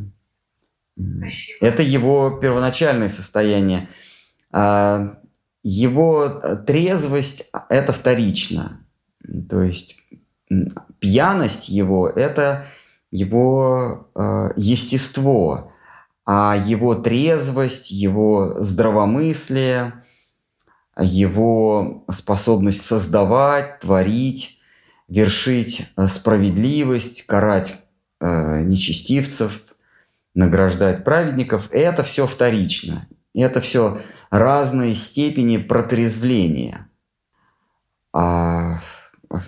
[0.96, 1.58] Спасибо.
[1.60, 3.88] Это его первоначальное состояние.
[4.50, 5.18] А,
[5.62, 6.28] его
[6.66, 8.80] трезвость– это вторично.
[9.48, 9.96] То есть
[11.00, 12.66] пьяность его– это
[13.10, 15.72] его э, естество,
[16.24, 20.04] а его трезвость, его здравомыслие,
[20.98, 24.55] его способность создавать, творить,
[25.08, 27.76] вершить э, справедливость, карать
[28.20, 29.62] э, нечестивцев,
[30.34, 33.08] награждать праведников– это все вторично.
[33.34, 36.88] Это все разные степени протрезвления.
[38.12, 38.80] А,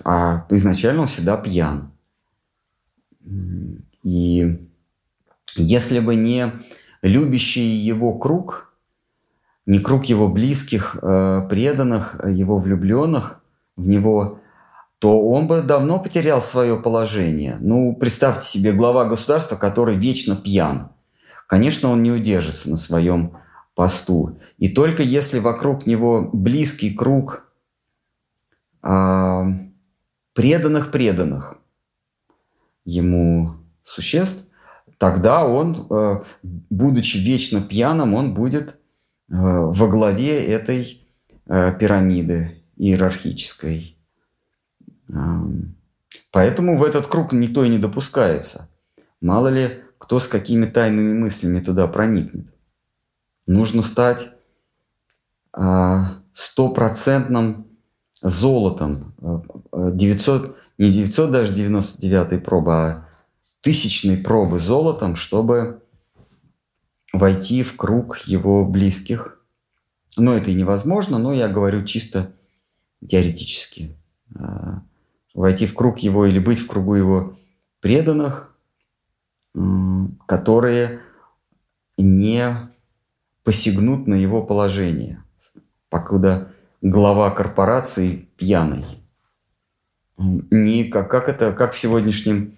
[0.05, 1.93] а изначально он всегда пьян.
[4.03, 4.69] И
[5.57, 6.53] если бы не
[7.03, 8.75] любящий его круг,
[9.67, 13.43] не круг его близких, э, преданных, его влюбленных
[13.77, 14.41] в него,
[14.99, 17.57] то он бы давно потерял свое положение.
[17.61, 20.91] Ну, представьте себе глава государства, который вечно пьян.
[21.47, 23.39] Конечно, он не удержится на своем
[23.75, 24.39] посту.
[24.59, 27.45] И только если вокруг него близкий круг
[28.81, 31.59] преданных-преданных,
[32.85, 34.45] ему существ,
[34.97, 38.75] тогда он, э, будучи вечно пьяным, он будет э,
[39.29, 41.07] во главе этой
[41.47, 43.98] э, пирамиды иерархической.
[46.33, 48.69] Поэтому в этот круг никто и не допускается.
[49.21, 52.55] Мало ли, кто с какими тайными мыслями туда проникнет.
[53.47, 54.31] Нужно стать
[56.33, 57.67] стопроцентным
[58.23, 59.15] золотом.
[59.73, 63.09] 900, не 900 даже 99 пробы, а
[63.61, 65.83] тысячной пробы золотом, чтобы
[67.13, 69.43] войти в круг его близких.
[70.17, 72.33] Но это и невозможно, но я говорю чисто
[73.07, 73.97] теоретически.
[75.35, 77.37] Войти в круг его или быть в кругу его
[77.81, 78.57] преданных,
[80.27, 81.01] которые
[81.97, 82.71] не
[83.45, 85.23] посягнут на его положение,
[85.89, 88.85] покуда глава корпорации пьяный.
[90.17, 92.55] Не как, как это, как в сегодняшнем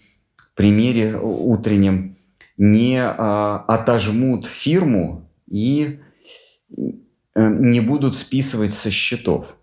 [0.54, 2.16] примере утреннем,
[2.56, 6.00] не а, отожмут фирму и
[6.76, 6.82] э,
[7.34, 9.56] не будут списывать со счетов.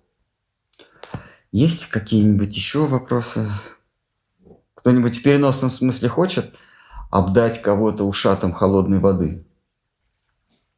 [1.58, 3.50] Есть какие-нибудь еще вопросы?
[4.76, 6.56] Кто-нибудь в переносном смысле хочет
[7.10, 9.43] обдать кого-то ушатом холодной воды?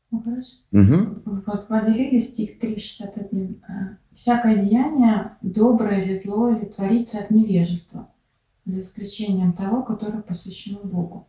[0.09, 0.63] Вопрос?
[0.71, 1.23] Угу.
[1.25, 3.59] Вот в стих 3,61.
[3.67, 8.09] Э, «Всякое деяние, доброе или злое, или творится от невежества,
[8.63, 11.27] за исключением того, которое посвящено Богу».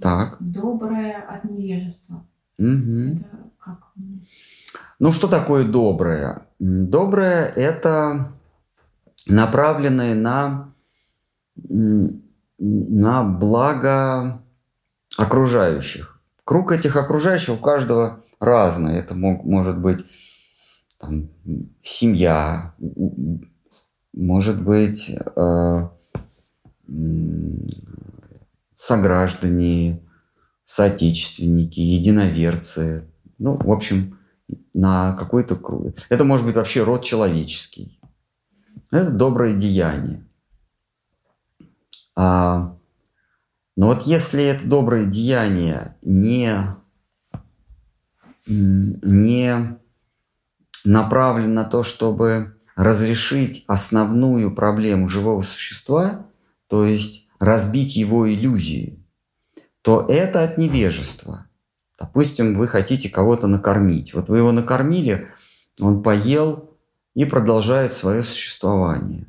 [0.00, 0.36] Так.
[0.38, 2.24] Доброе от невежества.
[2.58, 3.18] Угу.
[3.18, 3.92] Это как?
[5.00, 6.46] Ну, что такое доброе?
[6.60, 8.34] Доброе– это
[9.26, 10.74] направленное на,
[12.58, 14.42] на благо
[15.16, 16.20] окружающих.
[16.44, 18.96] Круг этих окружающих у каждого разный.
[18.96, 20.04] Это мог, может быть
[20.98, 21.30] там,
[21.82, 22.74] семья,
[24.12, 25.88] может быть э,
[28.76, 30.00] сограждане,
[30.64, 33.08] соотечественники, единоверцы.
[33.38, 34.18] Ну, в общем,
[34.74, 35.94] на какой-то круг.
[36.08, 37.98] Это может быть вообще род человеческий.
[38.92, 40.22] Это доброе деяние.
[42.14, 42.76] А,
[43.74, 46.58] но вот если это доброе деяние не,
[48.46, 49.78] не
[50.84, 56.26] направлено на то, чтобы разрешить основную проблему живого существа,
[56.68, 59.02] то есть разбить его иллюзии,
[59.80, 61.46] то это от невежества.
[61.98, 64.12] Допустим, вы хотите кого-то накормить.
[64.12, 65.28] Вот вы его накормили,
[65.80, 66.71] он поел
[67.14, 69.26] и продолжает свое существование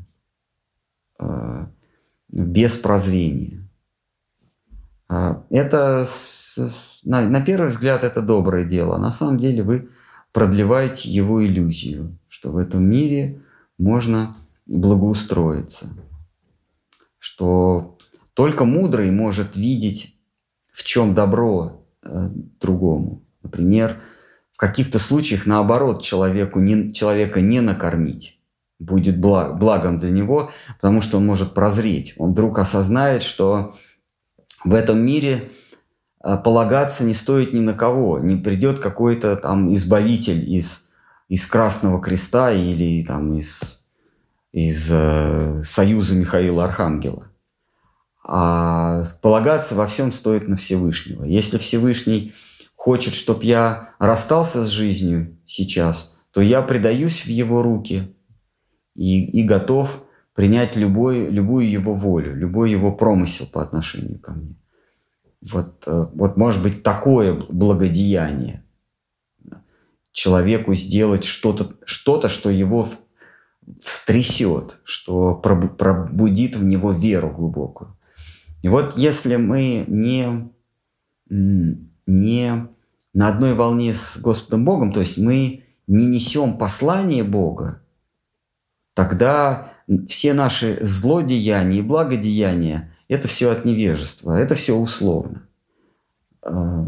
[1.19, 1.65] э,
[2.29, 3.67] без прозрения.
[5.09, 6.05] А, это
[7.05, 8.97] на, первый взгляд это доброе дело.
[8.97, 9.89] На самом деле вы
[10.31, 13.41] продлеваете его иллюзию, что в этом мире
[13.77, 15.93] можно благоустроиться,
[17.19, 17.97] что
[18.33, 20.17] только мудрый может видеть,
[20.71, 22.29] в чем добро э,
[22.59, 23.23] другому.
[23.43, 24.01] Например,
[24.67, 28.39] каких-то случаях наоборот человеку не, человека не накормить
[28.79, 32.13] будет благ, благом для него, потому что он может прозреть.
[32.17, 33.75] Он вдруг осознает, что
[34.63, 35.51] в этом мире
[36.23, 38.19] э, полагаться не стоит ни на кого.
[38.19, 40.85] Не придет какой-то там избавитель из,
[41.27, 43.85] из Красного Креста или там из,
[44.53, 47.27] из э, Союза Михаила Архангела.
[48.25, 51.23] А полагаться во всем стоит на Всевышнего.
[51.25, 52.33] Если Всевышний
[52.75, 58.15] хочет, чтобы я расстался с жизнью сейчас, то я предаюсь в его руки
[58.95, 60.03] и, и готов
[60.33, 64.55] принять любой, любую его волю, любой его промысел по отношению ко мне.
[65.51, 68.63] Вот, э, вот может быть такое благодеяние.
[70.11, 72.87] Человеку сделать что-то, что-то, что его
[73.81, 77.97] встрясет, что пробудит в него веру глубокую.
[78.61, 80.49] И вот если мы не,
[82.05, 82.67] не
[83.13, 87.81] на одной волне с Господом Богом, то есть мы не несем послание Бога,
[88.93, 89.71] тогда
[90.07, 95.47] все наши злодеяния и благодеяния– это все от невежества, это все условно.
[96.41, 96.87] А,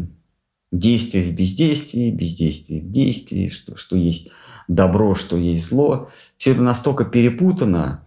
[0.72, 4.32] действие в бездействии, бездействие в действии, что, что есть
[4.68, 6.09] добро, что есть зло.
[6.38, 8.03] Все это настолько перепутано,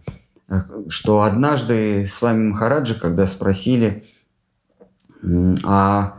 [0.87, 4.03] что однажды с вами Махараджи, когда спросили,
[5.63, 6.18] а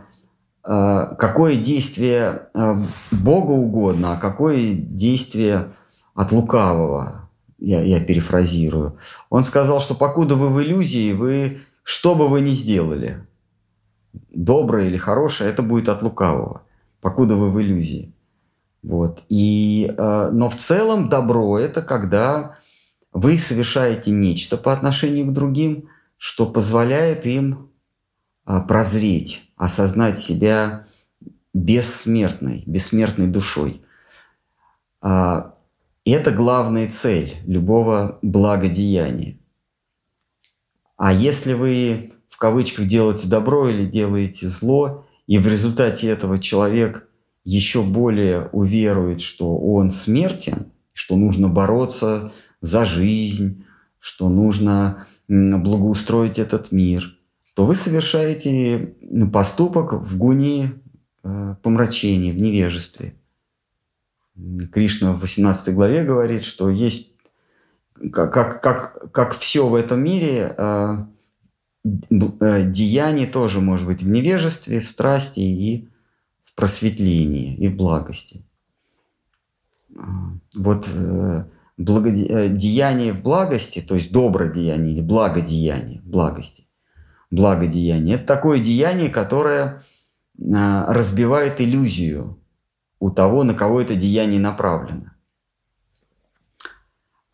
[0.63, 5.73] какое действие э, Богу угодно, а какое действие
[6.13, 8.97] от лукавого, я, я перефразирую.
[9.29, 13.25] Он сказал, что покуда вы в иллюзии, вы что бы вы ни сделали,
[14.29, 16.61] доброе или хорошее, это будет от лукавого,
[17.01, 18.13] покуда вы в иллюзии.
[18.83, 19.23] Вот.
[19.29, 22.57] И, э, но в целом добро– это когда
[23.13, 27.71] вы совершаете нечто по отношению к другим, что позволяет им
[28.67, 30.87] прозреть, осознать себя
[31.53, 33.83] бессмертной, бессмертной душой.
[35.01, 35.53] А,
[36.03, 39.37] и это главная цель любого благодеяния.
[40.97, 47.07] А если вы в кавычках делаете добро или делаете зло, и в результате этого человек
[47.43, 52.31] еще более уверует, что он смертен, что нужно бороться
[52.61, 53.63] за жизнь,
[53.99, 57.15] что нужно благоустроить этот мир–
[57.53, 60.73] то вы совершаете ну, поступок в гуне
[61.23, 63.15] э, помрачения, в невежестве.
[64.71, 67.15] Кришна в 18 главе говорит, что есть,
[68.11, 71.05] как, как, как, как все в этом мире, э,
[71.83, 75.89] э, деяние тоже может быть в невежестве, в страсти и
[76.43, 78.45] в просветлении, и в благости.
[80.55, 81.45] Вот э,
[81.77, 86.65] благодеяние в благости, то есть добродеяние или благодеяние в благости,
[87.31, 88.15] благодеяние.
[88.15, 89.81] Это такое деяние, которое
[90.53, 92.37] а, разбивает иллюзию
[92.99, 95.11] у того, на кого это деяние направлено.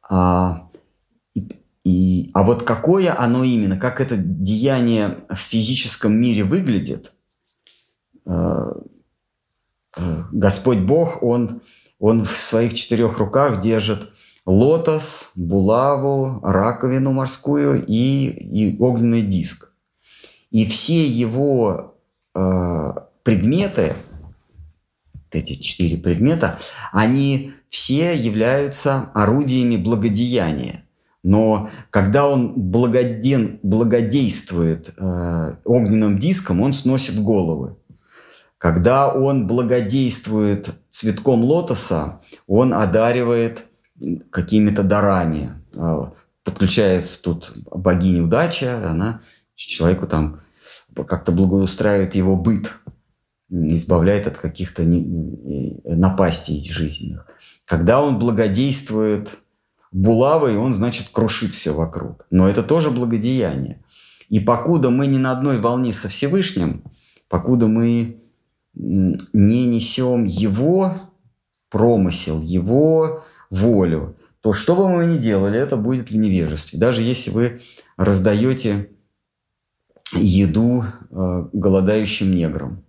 [0.10, 0.70] А,
[1.34, 1.50] и,
[1.84, 7.14] и, а вот какое оно именно, как это деяние в физическом мире выглядит,
[8.26, 8.74] а,
[10.32, 11.62] Господь Бог, Он,
[12.00, 14.12] он в своих четырех руках держит
[14.46, 19.67] лотос, булаву, раковину морскую и, и огненный диск.
[20.52, 21.96] И все его
[22.34, 22.94] э,
[23.24, 23.96] предметы,
[25.32, 26.60] эти четыре предмета,
[26.92, 30.84] они все являются орудиями благодеяния.
[31.24, 37.76] Но когда он благоден, благодействует э, огненным диском, он сносит головы.
[38.58, 43.66] Когда он благодействует цветком лотоса, он одаривает
[44.30, 45.50] какими-то дарами.
[45.74, 46.06] Э,
[46.46, 49.20] подключается тут богиня удача, она
[49.66, 50.42] человеку там
[50.96, 52.74] как-то благоустраивает его быт,
[53.50, 57.28] избавляет от каких-то напастей жизненных.
[57.66, 59.40] Когда он благодействует
[59.92, 62.26] булавой, он, значит, крушит все вокруг.
[62.30, 63.84] Но это тоже благодеяние.
[64.30, 66.84] И покуда мы не на одной волне со Всевышним,
[67.30, 68.22] покуда мы
[68.74, 70.94] не несем его
[71.70, 76.80] промысел, его волю, то что бы мы ни делали, это будет в невежестве.
[76.80, 77.62] Даже если вы
[77.96, 78.90] раздаете
[80.14, 82.84] еду э, голодающим неграм.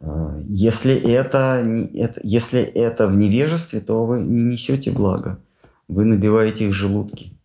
[0.00, 1.64] Э, если это,
[1.94, 5.40] это, если это в невежестве, то вы не несете блага.
[5.88, 7.38] Вы набиваете их желудки.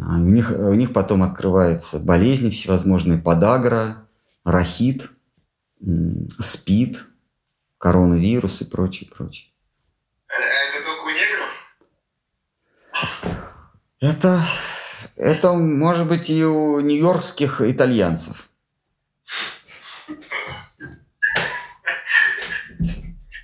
[0.00, 4.08] А у них, у них потом открываются болезни всевозможные, подагра,
[4.44, 5.10] рахит,
[6.40, 7.06] спид,
[7.78, 9.50] коронавирус и прочее, прочее.
[10.28, 11.52] Э, это только у негров?
[14.00, 14.40] Это
[15.16, 18.48] это может быть и у нью-йоркских итальянцев.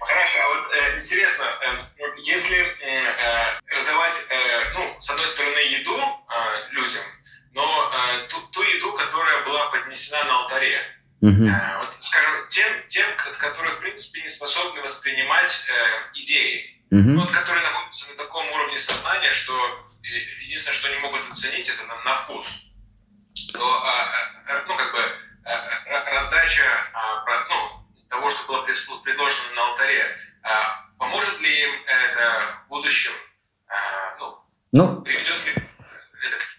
[0.01, 1.79] Хорошо, а вот э, интересно, э,
[2.25, 7.05] если э, раздавать, э, ну, с одной стороны, еду э, людям,
[7.53, 10.81] но э, ту, ту еду, которая была поднесена на алтаре,
[11.21, 11.45] угу.
[11.45, 13.07] э, вот, скажем, тем, тем,
[13.39, 17.11] которые, в принципе, не способны воспринимать э, идеи, угу.
[17.11, 19.53] ну, вот, которые находятся на таком уровне сознания, что
[20.43, 22.47] единственное, что они могут оценить, это на, на вкус.
[23.53, 24.11] То, а,
[24.49, 24.99] а, ну, как бы,
[25.45, 30.05] а, раздача а, ну, того, что было предложено на алтаре,
[30.43, 33.13] а, поможет ли им это в будущем,
[33.69, 34.39] а, ну,
[34.73, 35.63] ну приведет ли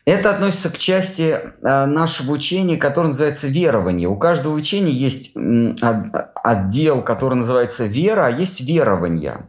[0.06, 4.08] это относится к части нашего учения, которое называется верование.
[4.08, 9.48] У каждого учения есть отдел, который называется вера, а есть верование.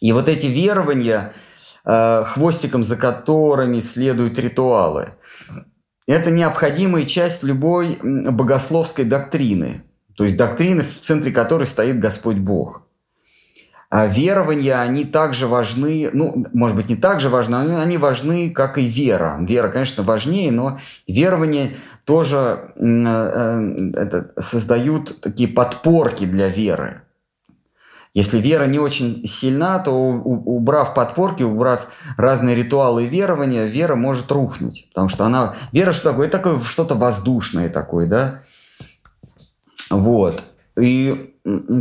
[0.00, 1.32] И вот эти верования,
[1.84, 5.14] э, хвостиком за которыми следуют ритуалы,
[6.06, 9.82] это необходимая часть любой богословской доктрины,
[10.16, 12.84] то есть доктрины, в центре которой стоит Господь Бог–
[13.90, 18.50] а верования, они также важны, ну, может быть, не так же важны, но они важны,
[18.50, 19.38] как и вера.
[19.40, 21.74] Вера, конечно, важнее, но верования
[22.04, 27.00] тоже э, э, создают такие подпорки для веры.
[28.14, 34.88] Если вера не очень сильна, то убрав подпорки, убрав разные ритуалы верования, вера может рухнуть.
[34.88, 35.54] Потому что она...
[35.72, 36.26] Вера что такое?
[36.26, 38.42] Это такое что-то воздушное такое, да?
[39.90, 40.42] Вот.
[40.80, 41.34] И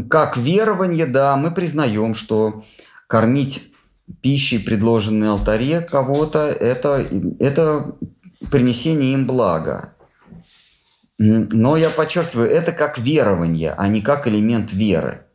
[0.09, 2.63] как верование, да, мы признаем, что
[3.07, 3.63] кормить
[4.21, 7.05] пищей, предложенной алтаре кого-то, это,
[7.39, 7.95] это
[8.51, 9.93] принесение им блага.
[11.17, 15.26] Но я подчеркиваю, это как верование, а не как элемент веры.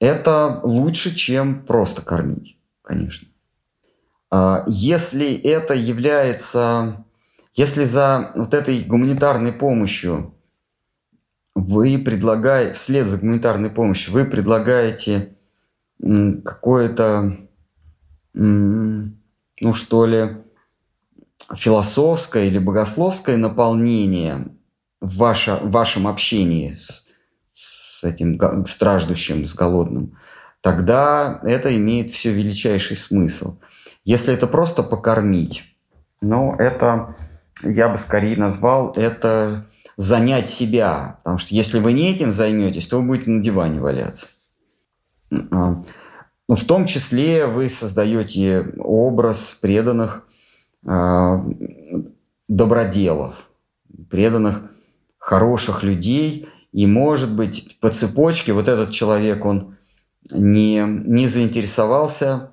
[0.00, 3.28] Это лучше, чем просто кормить, конечно.
[4.30, 7.04] А если это является,
[7.54, 10.34] если за вот этой гуманитарной помощью
[11.54, 15.36] вы предлагаете, вслед за гуманитарной помощью, вы предлагаете
[15.98, 17.36] какое-то,
[18.32, 20.38] ну что ли,
[21.54, 24.48] философское или богословское наполнение
[25.00, 27.10] в, ваше, в вашем общении с,
[28.04, 30.16] этим страждущим, с голодным,
[30.60, 33.58] тогда это имеет все величайший смысл.
[34.04, 35.64] Если это просто покормить,
[36.20, 37.16] ну, это,
[37.62, 41.18] я бы скорее назвал, это занять себя.
[41.18, 44.28] Потому что если вы не этим займетесь, то вы будете на диване валяться.
[45.30, 45.84] А,
[46.48, 50.26] ну, в том числе вы создаете образ преданных
[50.84, 51.38] э,
[52.48, 53.48] доброделов,
[54.08, 54.62] преданных
[55.18, 56.48] хороших людей.
[56.72, 59.76] И, может быть, по цепочке вот этот человек, он
[60.32, 62.52] не, не заинтересовался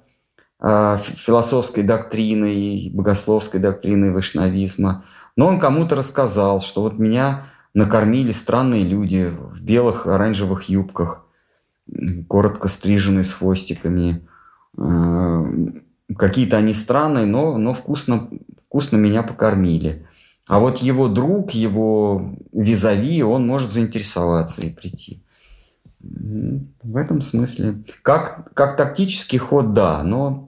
[0.59, 5.03] э, философской доктриной, богословской доктриной вайшнавизма,
[5.35, 11.25] но он кому-то рассказал, что вот меня накормили странные люди в белых оранжевых юбках,
[12.27, 14.27] коротко стриженные с хвостиками.
[14.77, 15.45] Э,
[16.17, 18.29] какие-то они странные, но, но вкусно,
[18.65, 20.07] вкусно меня покормили.
[20.47, 25.21] А вот его друг, его визави, он может заинтересоваться и прийти.
[25.99, 27.83] В этом смысле.
[28.01, 30.47] Как, как тактический ход, да, но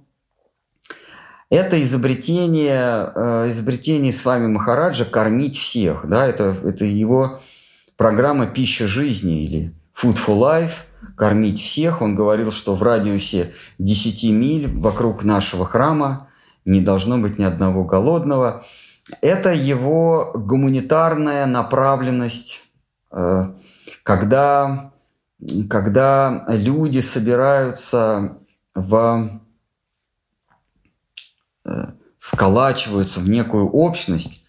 [1.50, 6.08] это изобретение, э, изобретение с вами Махараджа кормить всех.
[6.08, 6.28] Да?
[6.28, 7.42] Это, это его
[7.98, 10.84] программа «Пища жизни» или «Food for Life»,
[11.16, 12.02] кормить всех.
[12.02, 16.28] Он говорил, что в радиусе 10 миль вокруг нашего храма
[16.66, 18.64] не должно быть ни одного голодного.
[19.22, 22.62] Это его гуманитарная направленность,
[23.12, 23.54] э,
[24.04, 24.92] когда,
[25.70, 28.38] когда люди собираются
[28.76, 29.40] в
[31.70, 34.44] Э, сколачиваются в некую общность,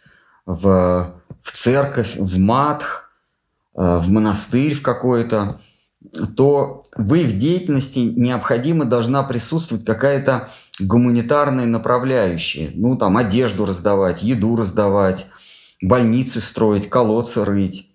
[0.45, 3.13] в, в церковь, в матх,
[3.77, 5.61] э, в монастырь в какой-то,
[6.37, 10.51] то в их деятельности необходимо должна присутствовать какая-то
[10.81, 12.71] гуманитарная направляющая.
[12.75, 15.27] Ну, там, одежду раздавать, еду раздавать,
[15.83, 17.91] больницы строить, колодцы рыть,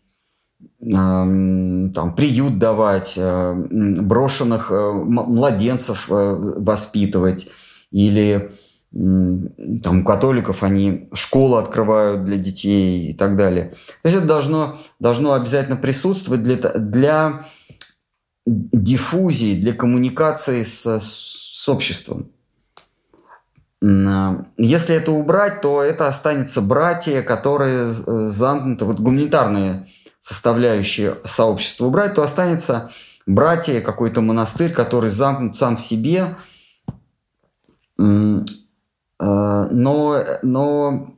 [0.79, 7.47] там, приют давать, э, брошенных младенцев воспитывать
[7.91, 8.51] или
[8.91, 13.73] там у католиков они школы открывают для детей и так далее.
[14.01, 17.45] То есть это должно, должно обязательно присутствовать для, для
[18.45, 22.31] диффузии, для коммуникации с, с обществом.
[23.81, 29.87] Если это убрать, то это останется братья, которые замкнуты, вот гуманитарные
[30.19, 32.91] составляющие сообщества убрать, то останется
[33.27, 36.35] братья, какой-то монастырь, который замкнут сам в себе,
[39.19, 41.15] Э, но, но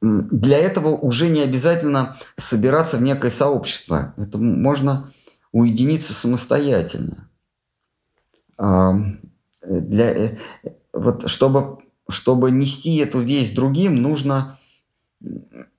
[0.00, 4.14] для этого уже не обязательно собираться в некое сообщество.
[4.16, 5.10] Это можно
[5.56, 7.30] уединиться самостоятельно.
[8.58, 8.94] А,
[9.62, 10.36] для, э,
[10.92, 11.78] вот чтобы,
[12.10, 14.58] чтобы нести эту весть другим, нужно,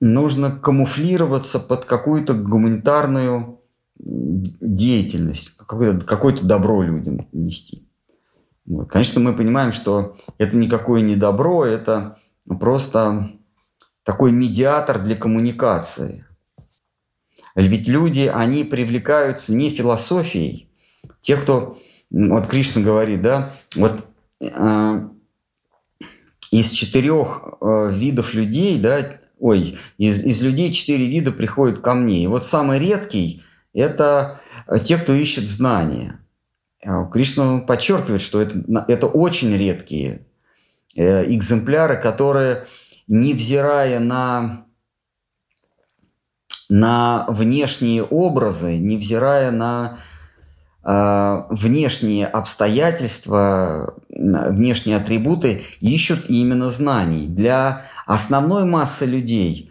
[0.00, 3.60] нужно камуфлироваться под какую-то гуманитарную
[3.98, 7.88] деятельность, какое-то, какое-то добро людям нести.
[8.66, 8.90] Вот.
[8.90, 12.18] Конечно, мы понимаем, что это никакое не добро, это
[12.58, 13.30] просто
[14.02, 16.24] такой медиатор для коммуникации.
[17.66, 20.68] Ведь люди, они привлекаются не философией.
[21.20, 21.76] Те, кто,
[22.08, 24.04] вот Кришна говорит, да, вот
[24.40, 25.08] э,
[26.52, 32.22] из четырех э, видов людей, да, ой, из, из людей четыре вида приходят ко мне.
[32.22, 33.42] И вот самый редкий–
[33.74, 34.40] это
[34.84, 36.20] те, кто ищет знания.
[36.84, 40.26] А Кришна подчеркивает, что это, это очень редкие
[40.94, 42.66] э, экземпляры, которые,
[43.08, 44.67] невзирая на,
[46.68, 49.98] на внешние образы, невзирая на
[50.84, 57.26] э, внешние обстоятельства, внешние атрибуты, ищут именно знаний.
[57.26, 59.68] Для основной массы людей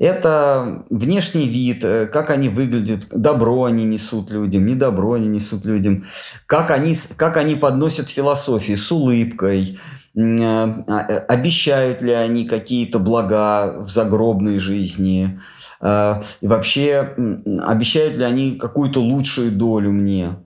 [0.00, 5.66] это внешний вид, э, как они выглядят, добро они несут людям, не добро они несут
[5.66, 6.06] людям,
[6.46, 9.78] как они, как они подносят философию с улыбкой,
[10.16, 15.38] э, а, э, обещают ли они какие-то блага в загробной жизни,
[15.82, 17.14] и вообще
[17.62, 20.36] обещают ли они какую-то лучшую долю мне.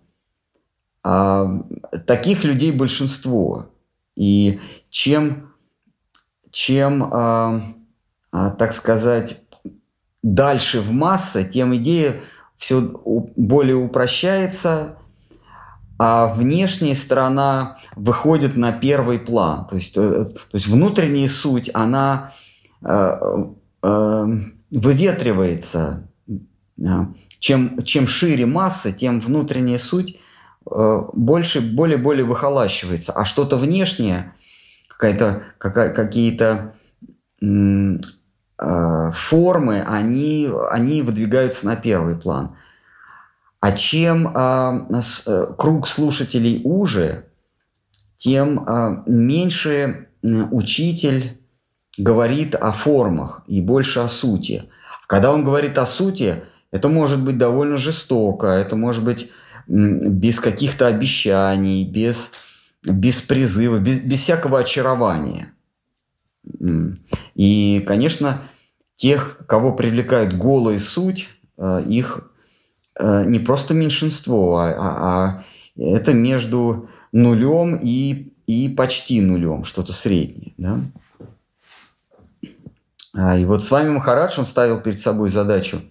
[1.03, 1.61] А,
[2.07, 3.67] таких людей большинство.
[4.15, 4.61] И
[4.91, 5.51] чем,
[6.51, 7.75] чем а,
[8.33, 9.41] так сказать,
[10.23, 12.23] дальше в массы, тем идея
[12.57, 12.81] все
[13.37, 14.97] более упрощается,
[15.99, 19.67] а внешняя сторона выходит на первый план.
[19.67, 22.33] То есть, э, то есть внутренняя суть, она
[22.83, 23.17] э,
[23.83, 24.27] э,
[24.79, 26.09] выветривается.
[27.39, 30.19] Чем, чем шире масса, тем внутренняя суть
[30.65, 33.13] больше, более-более выхолащивается.
[33.13, 34.33] А что-то внешнее,
[34.89, 36.75] какая-то, какая, какие-то
[38.57, 42.57] Э, формы, они, они выдвигаются на первый план.
[43.59, 47.27] А чем э, э, круг слушателей уже,
[48.17, 51.41] тем э, меньше учитель
[51.99, 54.65] говорит о формах и больше о сути.
[55.07, 59.31] Когда он говорит о сути, это может быть довольно жестоко, это может быть
[59.67, 62.33] без каких-то обещаний, без,
[62.83, 65.53] без призыва, без, без всякого очарования.
[67.35, 68.43] И, конечно,
[68.97, 72.31] тех, кого привлекает голая суть, э, их
[72.99, 75.45] э, не просто меньшинство, а, а, а
[75.77, 80.53] это между нулем и, и почти нулем, что-то среднее.
[80.59, 80.81] Да?
[83.15, 85.83] А, и вот с вами Махарадж, он ставил перед собой задачу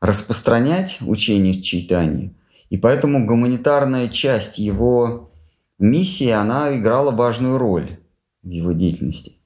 [0.00, 2.32] распространять учение читания,
[2.70, 5.30] и поэтому гуманитарная часть его
[5.78, 7.98] миссии, она играла важную роль
[8.42, 9.36] в его деятельности.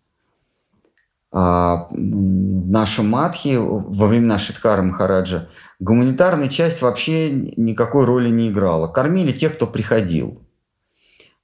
[1.36, 5.48] А, в нашем Матхе во времена Шидхара Махараджа
[5.80, 8.86] гуманитарная часть вообще никакой роли не играла.
[8.86, 10.40] Кормили тех, кто приходил.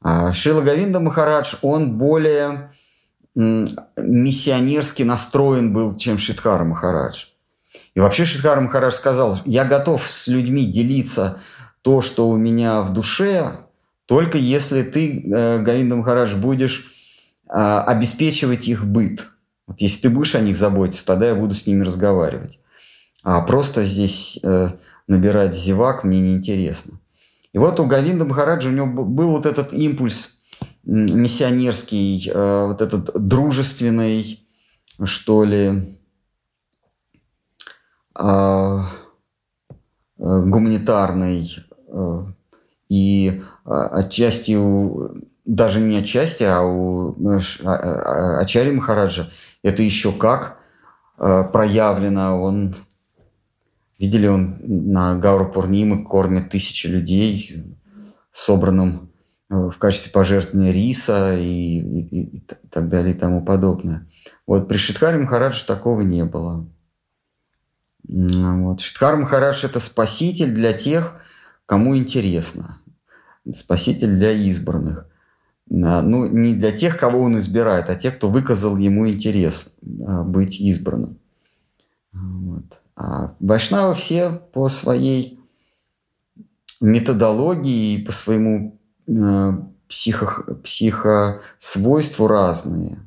[0.00, 2.70] А Шила Гавинда Махарадж, он более
[3.34, 7.26] миссионерски настроен был, чем Шидхара Махарадж.
[7.94, 11.40] И вообще Шидхара Махарадж сказал, я готов с людьми делиться
[11.82, 13.66] то, что у меня в душе,
[14.06, 16.92] только если ты, э, Гавинда Махарадж, будешь
[17.48, 19.28] а, обеспечивать их быт–
[19.70, 22.58] вот если ты будешь о них заботиться, тогда я буду с ними разговаривать.
[23.22, 24.70] А просто здесь э,
[25.06, 26.98] набирать зевак мне неинтересно.
[27.52, 30.39] И вот у Гавинда Махараджа у него был вот этот импульс
[30.84, 34.46] миссионерский, э, вот этот дружественный,
[35.04, 35.98] что ли,
[38.18, 38.82] э, э,
[40.18, 41.56] гуманитарный
[41.88, 42.24] э,
[42.88, 47.14] и э, отчасти у, даже не отчасти, а у
[47.64, 49.30] а, а, Ачари Махараджа–
[49.62, 50.58] это еще как
[51.16, 52.40] проявлено.
[52.40, 52.74] Он,
[53.98, 57.76] видели, он на Гауру Пурнимы кормит тысячи людей
[58.30, 59.09] собранным
[59.50, 62.40] в качестве пожертвования риса и, и, и
[62.70, 64.08] так далее и тому подобное.
[64.46, 66.66] Вот при Шидхаре Махарадже такого не было.
[68.04, 68.80] Вот.
[68.80, 71.16] Шидхар Махарадж– это спаситель для тех,
[71.66, 72.78] кому интересно.
[73.50, 75.10] Спаситель для избранных
[75.70, 79.72] ну, не для тех, кого он избирает, а тех, кто выказал ему интерес
[80.04, 81.18] а, быть избранным.
[82.12, 82.82] Вот.
[82.96, 85.38] А Вайшнавы все по своей
[86.80, 88.79] методологии и по своему
[89.88, 93.00] психо, психосвойству разные.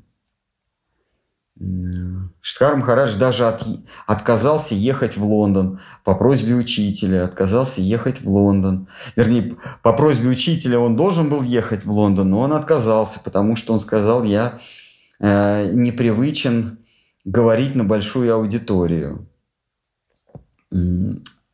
[2.41, 3.63] Штхар Махарадж даже от,
[4.05, 8.87] отказался ехать в Лондон по просьбе учителя, отказался ехать в Лондон.
[9.15, 13.71] Вернее, по просьбе учителя он должен был ехать в Лондон, но он отказался, потому что
[13.71, 14.59] он сказал, я
[15.19, 16.79] э, непривычен
[17.23, 19.29] говорить на большую аудиторию.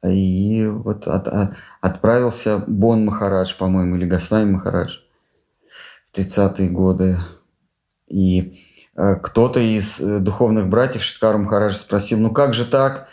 [0.03, 4.99] И вот от, от, отправился Бон Махарадж, по-моему, или Госвами Махарадж
[6.11, 7.17] в 30-е годы.
[8.07, 8.59] И
[8.99, 13.07] Э, кто-то из э, духовных братьев Шиткару Махарадж спросил, ну как же так,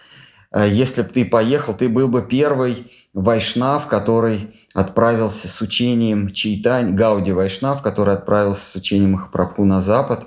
[0.51, 6.97] э, если бы ты поехал, ты был бы первый вайшнав, который отправился с учением Чайтань,
[6.97, 10.26] Гауди Вайшнав, который отправился с учением Махапрабху на Запад.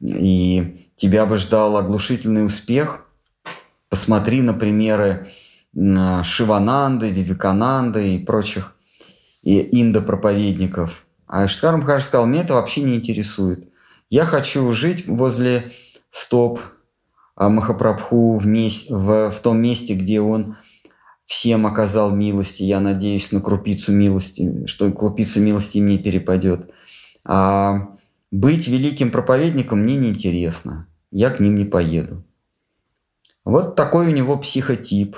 [0.00, 3.04] и тебя бы ждал оглушительный успех,
[3.88, 5.28] посмотри на примеры
[5.74, 8.76] Шивананды, Вивикананды и прочих
[9.42, 11.04] и индопроповедников.
[11.26, 13.68] А Штхар Махарадж сказал, меня это вообще не интересует.
[14.10, 15.72] Я хочу жить возле
[16.10, 16.60] стоп
[17.36, 20.56] Махапрабху в, мест, в, в том месте, где он
[21.24, 22.62] всем оказал милости.
[22.62, 26.70] Я надеюсь на крупицу милости, что крупица милости мне перепадет.
[27.24, 27.96] А
[28.30, 30.86] быть великим проповедником мне неинтересно.
[31.10, 32.24] Я к ним не поеду.
[33.44, 35.16] Вот такой у него психотип.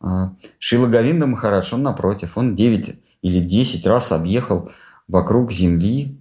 [0.00, 4.70] А Шила Гавинда Махарадж, он напротив, он 9 или 10 раз объехал
[5.08, 6.16] вокруг Земли.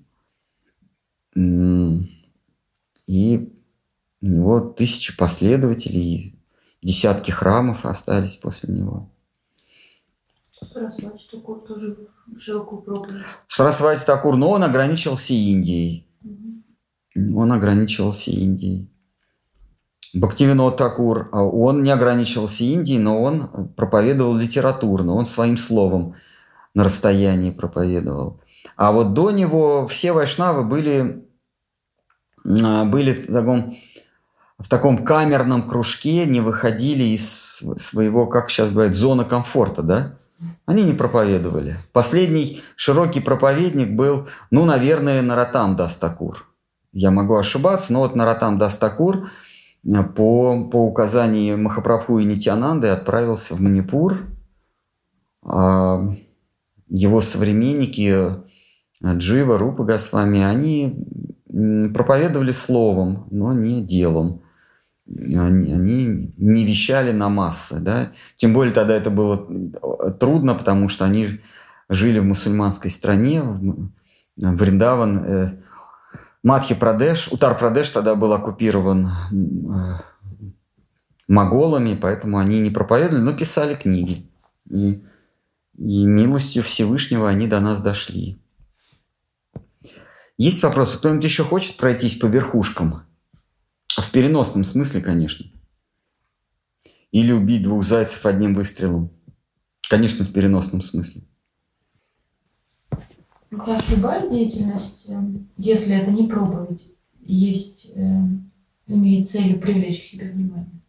[1.36, 3.54] И
[4.22, 6.40] у него тысячи последователей,
[6.82, 9.12] десятки храмов остались после него.
[10.74, 11.98] Сарасвати Такур тоже
[12.40, 13.22] широкую проповедь.
[13.48, 16.08] Сарасвати Такур, но он ограничился Индией.
[16.24, 17.40] Угу.
[17.40, 18.90] Он ограничивался Индией.
[20.14, 26.16] Бхактивинод Такур, а он не ограничивался Индией, но он проповедовал литературно, он своим словом
[26.74, 28.40] на расстоянии проповедовал.
[28.76, 31.26] А вот до него все вайшнавы были,
[32.46, 33.76] а, были в таком
[34.60, 40.18] в таком камерном кружке не выходили из своего, как сейчас говорят, зоны комфорта, да?
[40.66, 41.78] Они не проповедовали.
[41.94, 46.48] Последний широкий проповедник был, ну, наверное, Наратам Дастакур.
[46.92, 49.30] Я могу ошибаться, но вот Наратам Дастакур
[50.16, 54.26] по, по указанию Махапрабху и Нитянанды отправился в Манипур.
[55.44, 56.14] А
[56.90, 58.38] его современники э,
[59.04, 61.06] Джива, Рупа Госвами, они
[61.94, 64.42] проповедовали словом, но не делом
[65.08, 68.12] они, они не вещали на массы, да.
[68.36, 69.48] Тем более тогда это было
[70.20, 71.40] трудно, потому что они
[71.90, 73.42] жили в мусульманской стране,
[74.36, 75.60] Вриндаван,
[76.48, 80.00] э, Мадхи Прадеш, Утар Прадеш тогда был оккупирован э,
[81.28, 84.30] моголами, поэтому они не проповедовали, но писали книги.
[84.70, 85.04] И,
[85.78, 88.40] и милостью Всевышнего они до нас дошли.
[90.38, 90.98] Есть вопросы?
[90.98, 93.06] Кто-нибудь еще хочет пройтись по верхушкам?
[93.98, 95.46] В переносном смысле, конечно.
[97.12, 99.12] Или убить двух зайцев одним выстрелом.
[99.90, 101.24] Конечно, в переносном смысле.
[103.50, 105.22] Как любая деятельность, э,
[105.58, 108.02] если это не проповедь, есть, э,
[108.88, 110.82] имеет целью привлечь к себе внимание.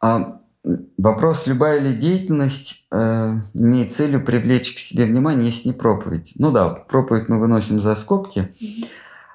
[0.00, 0.40] А
[0.96, 2.96] вопрос, любая ли деятельность э,
[3.54, 6.32] имеет целью привлечь к себе внимание, если не проповедь?
[6.36, 8.54] Ну да, проповедь мы выносим за скобки.
[8.60, 8.86] Mm-hmm.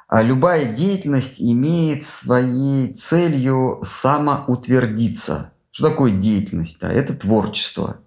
[0.07, 5.51] А любая деятельность имеет своей целью самоутвердиться.
[5.71, 6.79] Что такое деятельность?
[6.79, 6.91] Да?
[6.91, 7.97] Это творчество.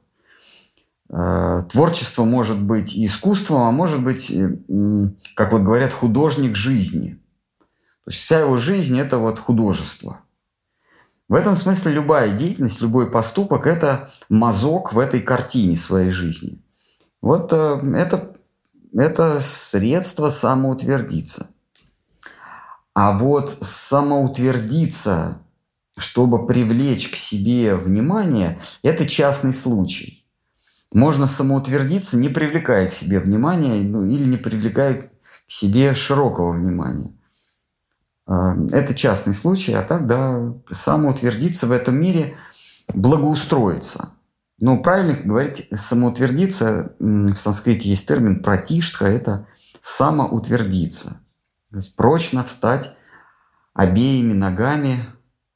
[1.10, 4.32] Э, творчество может быть и искусством, а может быть,
[5.34, 7.20] как вот говорят, художник жизни.
[8.04, 10.20] То есть вся его жизнь– это вот художество.
[11.28, 16.62] В этом смысле любая деятельность, любой поступок– это мазок в этой картине своей жизни.
[17.20, 18.32] Вот э, это,
[18.92, 21.48] это средство самоутвердиться–
[23.00, 25.38] а вот самоутвердиться,
[25.96, 30.17] чтобы привлечь к себе внимание, это частный случай.
[30.92, 35.10] Можно самоутвердиться, не привлекая к себе внимания ну, или не привлекая к
[35.46, 37.12] себе широкого внимания.
[38.26, 42.36] А, это частный случай, а так, да, самоутвердиться в этом мире,
[42.94, 44.10] благоустроиться.
[44.58, 49.46] Ну, правильно говорить, самоутвердиться, в санскрите есть термин пратиштха, это
[49.80, 51.20] самоутвердиться–
[51.70, 52.94] то есть прочно встать
[53.74, 55.04] обеими ногами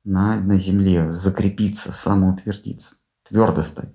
[0.04, 3.94] на, на земле, закрепиться, самоутвердиться, твердо стать.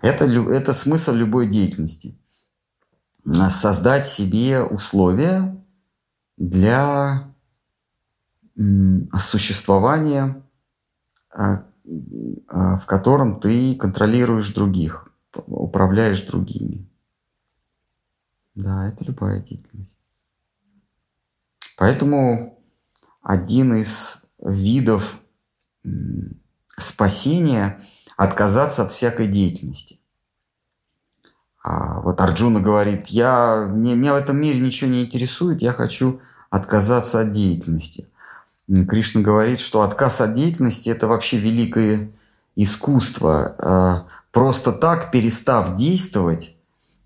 [0.00, 2.18] Это, это смысл любой деятельности.
[3.50, 5.62] Создать себе условия
[6.36, 7.34] для
[9.18, 10.42] существования,
[11.30, 11.64] а,
[12.48, 15.08] а, в котором ты контролируешь других,
[15.46, 16.88] управляешь другими.
[18.54, 20.00] Да, это любая деятельность.
[21.76, 22.60] Поэтому
[23.22, 25.20] один из видов
[26.76, 27.80] спасения–
[28.18, 30.00] отказаться от всякой деятельности.
[31.62, 36.20] А вот Арджуна говорит, я, мне, меня в этом мире ничего не интересует, я хочу
[36.50, 38.08] отказаться от деятельности.
[38.66, 42.10] Кришна говорит, что отказ от деятельности– это вообще великое
[42.56, 43.54] искусство.
[43.58, 46.56] А просто так, перестав действовать,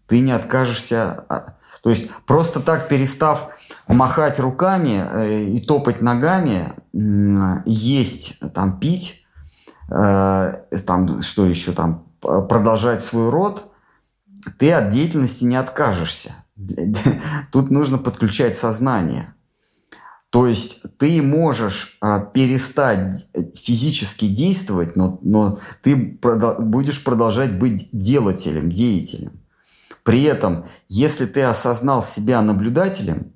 [0.06, 1.24] ты не откажешься
[1.82, 3.48] то есть просто так перестав
[3.88, 6.72] махать руками э, и топать ногами,
[7.66, 9.21] есть, там, пить,
[9.88, 13.72] там, что еще там, продолжать свой род,
[14.58, 16.34] ты от деятельности не откажешься.
[17.52, 19.34] тут нужно подключать сознание.
[20.30, 27.88] То есть ты можешь а, перестать физически действовать, но, но ты продол- будешь продолжать быть
[27.92, 29.42] делателем, деятелем.
[30.04, 33.34] При этом, если ты осознал себя наблюдателем,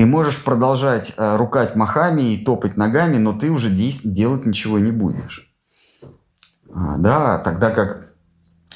[0.00, 4.78] ты можешь продолжать а, рукать махами и топать ногами, но ты уже де- делать ничего
[4.78, 5.54] не будешь.
[6.72, 8.14] А, да, тогда как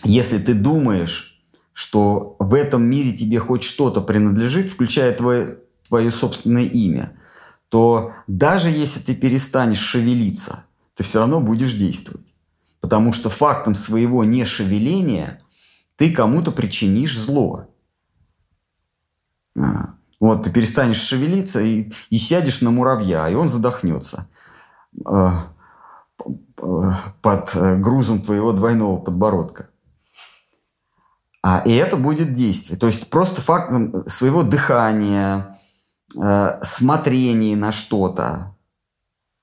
[0.03, 6.67] если ты думаешь, что в этом мире тебе хоть что-то принадлежит, включая твое твое собственное
[6.67, 7.17] имя,
[7.71, 12.35] то даже если ты перестанешь шевелиться, ты все равно будешь действовать.
[12.83, 15.41] Потому что фактом своего нешевеления
[15.97, 17.69] ты кому-то причинишь зло.
[19.57, 24.29] А, вот ты перестанешь шевелиться и, и сядешь на муравья, и он задохнется
[25.05, 25.53] а,
[27.23, 29.71] под э, грузом твоего двойного подбородка.
[31.43, 32.79] А, и это будет действие.
[32.79, 35.59] То есть просто фактом своего дыхания,
[36.17, 38.57] э, смотрении на что-то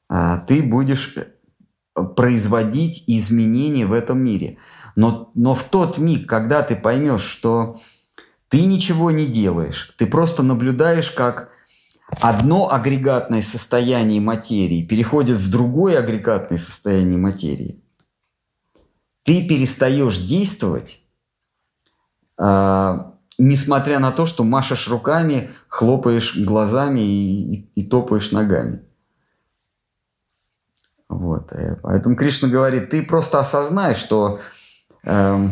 [0.10, 4.58] э, ты будешь э, производить изменения в этом мире.
[4.96, 7.80] Но, но в тот миг, когда ты поймешь, что
[8.52, 11.52] ты ничего не делаешь, ты просто наблюдаешь, как
[12.20, 17.82] одно агрегатное состояние материи переходит в другое агрегатное состояние материи,
[19.24, 21.02] ты перестаешь действовать,
[22.38, 22.98] э,
[23.38, 28.82] несмотря на то, что машешь руками, хлопаешь глазами и, и, и топаешь ногами.
[31.08, 31.54] Вот.
[31.54, 34.42] Э, поэтому Кришна говорит, ты просто осознай, что
[35.04, 35.50] э,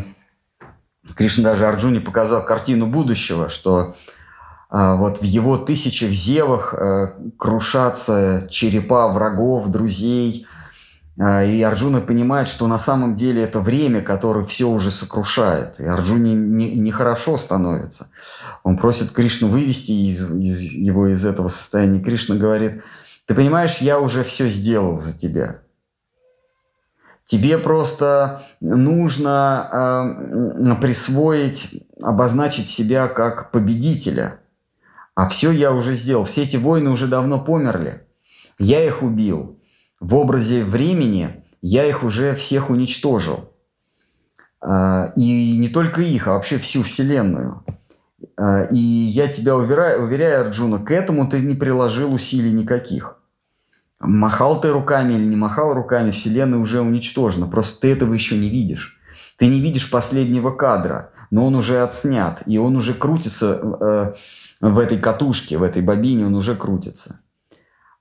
[1.16, 3.96] Кришна даже Арджуне показал картину будущего, что
[4.72, 10.46] э, вот в его тысячах зевах э, крушатся черепа врагов, друзей–
[11.22, 15.78] а, и Арджуна понимает, что на самом деле это время, которое все уже сокрушает.
[15.80, 18.08] И Арджуне нехорошо не, не становится.
[18.64, 22.00] Он просит Кришну вывести из, из, его из этого состояния.
[22.00, 22.84] Кришна говорит,
[23.26, 25.60] ты понимаешь, я уже все сделал за тебя.
[27.30, 29.70] Тебе просто нужно
[30.58, 34.40] э, присвоить, обозначить себя как победителя.
[35.16, 36.26] А все я уже сделал.
[36.26, 38.04] Все эти войны уже давно померли.
[38.58, 39.60] Я их убил
[40.00, 43.52] в образе времени я их уже всех уничтожил.
[44.62, 47.64] А, и не только их, а вообще всю Вселенную.
[48.38, 53.19] А, и я тебя уверяю, уверяю, Арджуна, к этому ты не приложил усилий никаких.
[54.00, 57.48] Махал ты руками или не махал руками, Вселенная уже уничтожена.
[57.48, 58.98] Просто ты этого еще не видишь.
[59.38, 64.14] Ты не видишь последнего кадра, но он уже отснят, и он уже крутится э,
[64.62, 67.22] в этой катушке, в этой бобине, он уже крутится.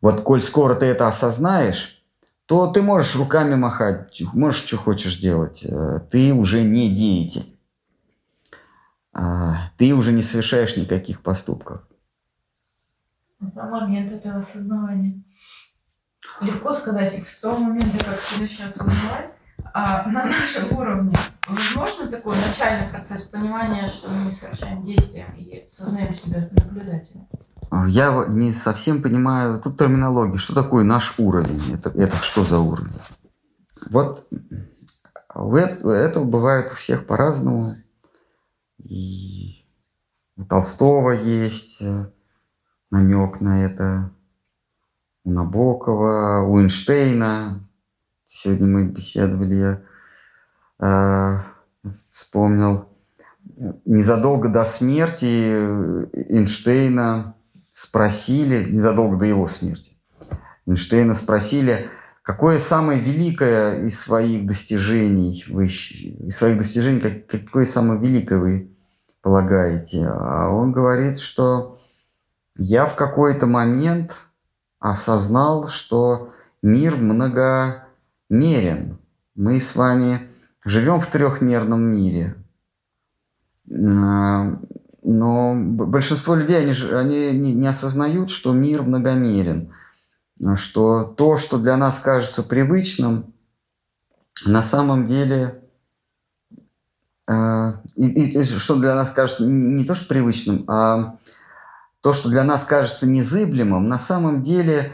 [0.01, 2.03] Вот коль скоро ты это осознаешь,
[2.47, 5.61] то ты можешь руками махать, можешь что хочешь делать.
[5.65, 7.59] Э, ты уже не деятель.
[9.13, 11.83] А, ты уже не совершаешь никаких поступков.
[13.41, 15.23] На момент этого осознавания.
[16.41, 19.33] Легко сказать, в том моменте, как ты начнешь осознавать,
[19.75, 21.17] а на нашем уровне
[21.47, 27.27] возможно такой начальный процесс понимания, что мы совершаем действия и сознаем себя наблюдателем?
[27.87, 32.99] Я не совсем понимаю, тут терминология, что такое наш уровень, это, это что за уровень?
[33.91, 34.27] Вот
[35.35, 37.75] это бывает у всех по-разному.
[38.79, 39.67] И
[40.37, 42.11] у Толстого есть э,
[42.91, 44.11] намек на это,
[45.29, 47.69] у Набокова, у Эйнштейна.
[48.25, 49.83] Сегодня мы беседовали, я
[50.81, 52.89] э, вспомнил.
[53.85, 55.27] Незадолго до смерти
[56.13, 57.35] Эйнштейна
[57.73, 59.93] спросили, незадолго до его смерти,
[60.67, 61.89] Эйнштейна спросили,
[62.23, 68.71] какое самое великое из своих достижений, вы, из своих достижений, как, какое самое великое вы
[69.21, 70.07] полагаете?
[70.07, 71.81] А он говорит, что
[72.57, 74.28] я в какой-то момент
[74.79, 78.99] осознал, что мир многомерен.
[79.35, 80.29] Мы с вами
[80.65, 82.37] живем в трехмерном мире.
[83.71, 84.59] А,
[85.03, 89.73] но большинство людей, они, они не осознают, что мир многомерен,
[90.57, 93.33] что то, что для нас кажется привычным,
[94.47, 95.61] на самом деле,
[97.27, 101.19] э, и, и, что для нас кажется не то, что привычным, а
[102.01, 104.93] то, что для нас кажется незыблемым, на самом деле,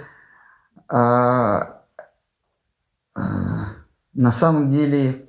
[0.90, 0.96] э,
[3.16, 3.20] э,
[4.14, 5.26] на самом деле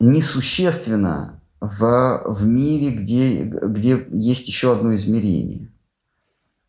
[0.00, 5.70] несущественно в, в мире, где, где есть еще одно измерение.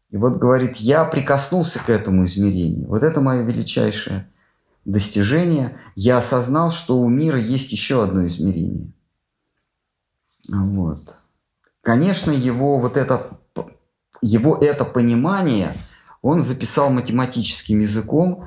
[0.09, 2.87] И вот говорит, я прикоснулся к этому измерению.
[2.87, 4.27] Вот это мое величайшее
[4.85, 5.77] достижение.
[5.95, 8.91] Я осознал, что у мира есть еще одно измерение.
[10.51, 11.15] Вот.
[11.81, 13.39] конечно, его вот это,
[14.21, 15.75] его это понимание
[16.21, 18.45] он записал математическим языком,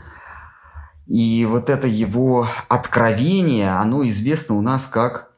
[1.06, 5.32] и вот это его откровение, оно известно у нас как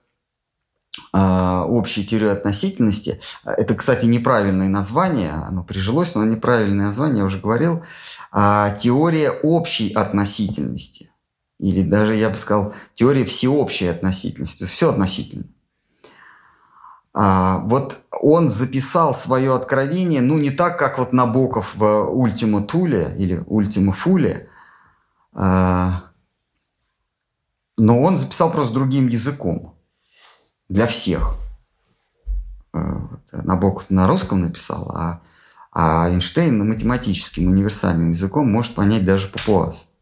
[1.12, 3.20] э, общая теория относительности.
[3.44, 7.82] Это, кстати, неправильное название, оно прижилось, но неправильное название, я уже говорил.
[8.32, 11.10] Э, теория общей относительности.
[11.58, 14.64] Или даже, я бы сказал, теория всеобщей относительности.
[14.64, 15.46] Все относительно.
[17.16, 23.14] А, вот он записал свое откровение, ну, не так, как вот Набоков в «Ультима Туле»
[23.16, 24.48] или «Ультима Фуле»,
[25.32, 26.10] а,
[27.78, 29.76] но он записал просто другим языком
[30.68, 31.36] для всех.
[32.72, 35.20] А, Набоков на русском написал, а,
[35.70, 39.93] а Эйнштейн математическим универсальным языком может понять даже папуас.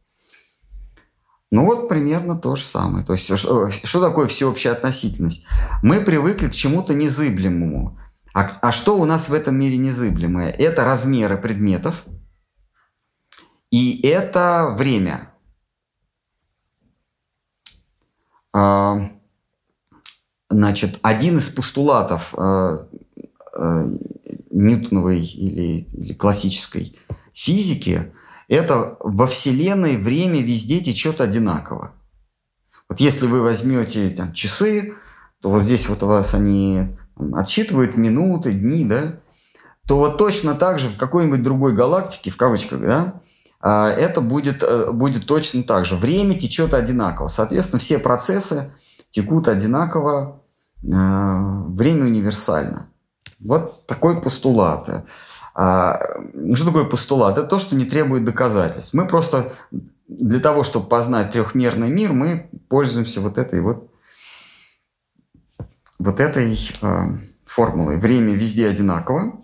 [1.53, 3.05] Ну вот примерно то же самое.
[3.05, 5.44] То есть что, что такое всеобщая относительность?
[5.82, 8.00] Мы привыкли к чему-то незыблемому.
[8.32, 10.48] А, а что у нас в этом мире незыблемое?
[10.48, 12.05] Это размеры предметов
[13.70, 15.30] и это время.
[18.55, 19.11] А,
[20.48, 22.88] значит, один из постулатов а,
[24.50, 26.96] Ньютоновой или, или классической
[27.34, 28.11] физики–
[28.49, 31.93] это во Вселенной время везде течет одинаково.
[32.88, 34.95] Вот если вы возьмете там, часы,
[35.40, 36.97] то вот здесь вот у вас они
[37.34, 39.20] отсчитывают минуты, дни, да,
[39.86, 43.20] то вот точно так же в какой-нибудь другой галактике, в кавычках, да,
[43.61, 45.97] а, это будет, э, будет точно так же.
[45.97, 47.28] Время течет одинаково.
[47.28, 48.72] Соответственно, все процессы
[49.11, 50.43] текут одинаково,
[50.93, 52.88] а, время универсально.
[53.38, 55.05] Вот такой постулат.
[55.55, 56.00] А,
[56.55, 57.38] что такое постулат?
[57.38, 58.94] Это то, что не требует доказательств.
[58.94, 59.53] Мы просто
[60.09, 63.90] для того, чтобы познать трехмерный мир, мы пользуемся вот этой вот,
[65.98, 66.88] вот этой э,
[67.44, 67.98] формулой.
[67.98, 69.42] Время везде одинаково.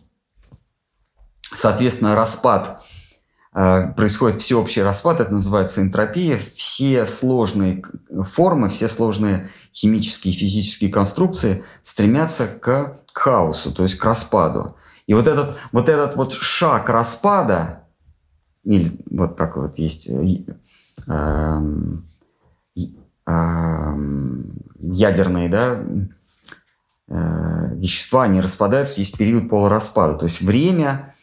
[1.52, 2.82] Соответственно, распад
[3.54, 6.38] э, происходит всеобщий распад, это называется энтропия.
[6.38, 7.84] Все сложные
[8.32, 14.76] формы, все сложные химические и физические конструкции стремятся к хаосу, то есть к распаду.
[15.09, 17.84] И вот этот вот, этот вот шаг распада,
[18.62, 20.44] или вот как вот есть э,
[21.06, 21.61] э,
[23.26, 23.96] э,
[24.80, 25.82] ядерные да,
[27.09, 30.18] э, вещества, они распадаются, есть период полураспада.
[30.18, 31.14] То есть время,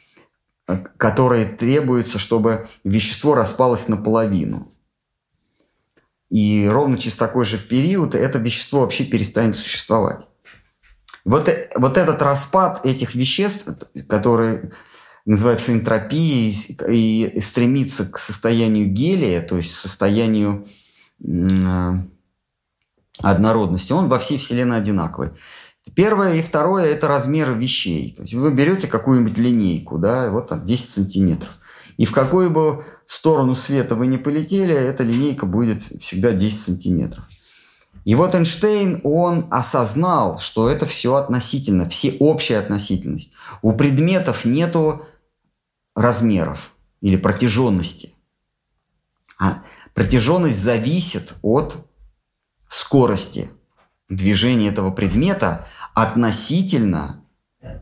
[0.68, 4.74] э, которое требуется, чтобы вещество распалось наполовину.
[6.32, 10.26] И ровно через такой же период это вещество вообще перестанет существовать.
[11.26, 13.68] Вот, э, вот этот распад этих веществ,
[14.08, 14.72] который
[15.26, 16.56] называется энтропией
[16.88, 20.68] и стремится к состоянию гелия, то есть состоянию
[21.24, 21.92] э,
[23.22, 25.32] однородности, он во всей Вселенной одинаковый.
[25.96, 28.14] Первое и второе– это размеры вещей.
[28.16, 31.52] То есть вы берете какую-нибудь линейку, да, вот там 10 сантиметров.
[31.98, 37.26] И в какую бы сторону света вы не полетели, эта линейка будет всегда 10 сантиметров.
[38.06, 43.34] И вот Эйнштейн, он осознал, что это все относительно, все общая относительность.
[43.64, 45.08] У предметов нету
[45.96, 48.14] размеров или протяженности.
[49.42, 49.64] А
[49.96, 51.90] протяженность зависит от
[52.68, 53.50] скорости
[54.08, 57.26] движения этого предмета относительно
[57.60, 57.80] э,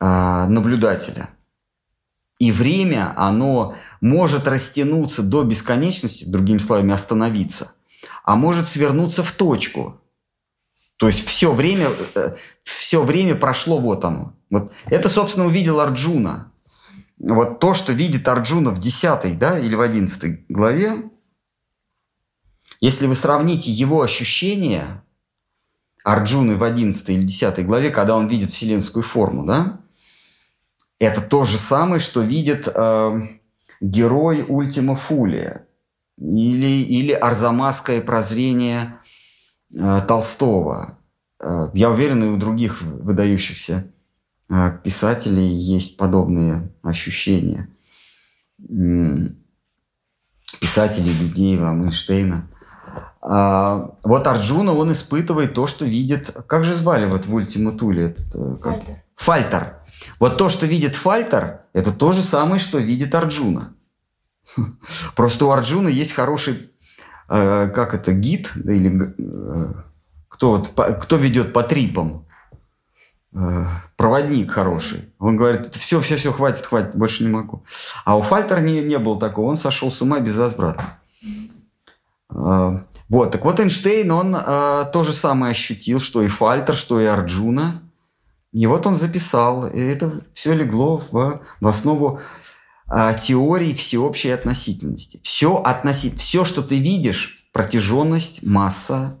[0.00, 1.28] наблюдателя.
[2.38, 7.72] И время, оно может растянуться до бесконечности, другими словами, остановиться–
[8.24, 10.00] а может свернуться в точку.
[10.96, 14.34] То есть все время, э, все время прошло вот оно.
[14.50, 16.52] Вот это, собственно, увидел Арджуна.
[17.18, 21.10] Вот то, что видит Арджуна в 10 да, или в 11 главе,
[22.80, 25.04] если вы сравните его ощущения
[26.04, 29.80] Арджуны в 11 или 10 главе, когда он видит вселенскую форму, да,
[30.98, 33.22] это то же самое, что видит э,
[33.80, 35.66] герой Ультима Фулия
[36.18, 38.98] или, или арзамасское прозрение
[39.74, 40.98] э, Толстого.
[41.40, 43.90] Э, я уверен, и у других выдающихся
[44.48, 47.68] э, писателей есть подобные ощущения.
[50.60, 52.48] Писателей, там, Эйнштейна.
[53.24, 56.36] А, вот Арджуна, он испытывает то, что видит...
[56.48, 58.06] Как же звали вот в Ультима Туле?
[58.06, 58.74] Этот, э, как?
[58.74, 59.02] Фальтер.
[59.16, 59.76] Фальтер.
[60.18, 63.72] Вот то, что видит Фальтер, это то же самое, что видит Арджуна.
[65.16, 66.70] Просто у Арджуна есть хороший,
[67.28, 69.72] э, как это, гид, или э,
[70.28, 70.68] кто, вот,
[71.00, 72.26] кто ведет по трипам,
[73.34, 73.64] э,
[73.96, 75.12] проводник хороший.
[75.18, 77.64] Он говорит, все, все, все, хватит, хватит, больше не могу.
[78.04, 80.98] А у Фальтера не, не было такого, он сошел с ума безвозвратно.
[82.30, 82.76] Э,
[83.08, 87.04] вот, так вот Эйнштейн, он э, то же самое ощутил, что и Фальтер, что и
[87.04, 87.82] Арджуна.
[88.52, 92.20] И вот он записал, и это все легло в, в основу
[92.94, 95.18] а, теории всеобщей относительности.
[95.22, 99.18] Все относить, все, что ты видишь, протяженность, масса,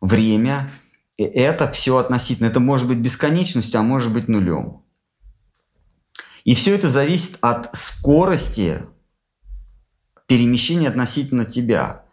[0.00, 0.70] время,
[1.18, 2.46] это все относительно.
[2.46, 4.82] Это может быть бесконечность, а может быть нулем.
[6.44, 8.80] И все это зависит от скорости
[10.26, 12.06] перемещения относительно тебя.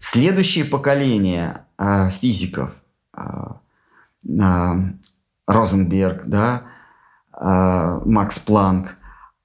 [0.00, 2.74] Следующее поколение э, физиков,
[3.16, 3.22] э,
[4.28, 4.72] э,
[5.46, 6.64] Розенберг, да,
[7.32, 8.98] э, Макс Планк,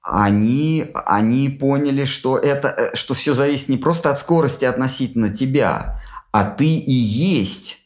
[0.06, 6.00] они, они поняли, что, это, э, что все зависит не просто от скорости относительно тебя,
[6.30, 7.78] а ты и есть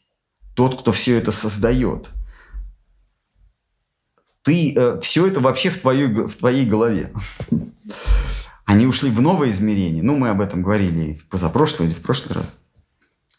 [0.55, 2.11] тот, кто все это создает.
[4.43, 7.11] Ты, э, все это вообще в твоей, в твоей голове.
[8.65, 10.03] Они ушли в новое измерение.
[10.03, 12.57] Ну, мы об этом говорили в позапрошлый или в прошлый раз.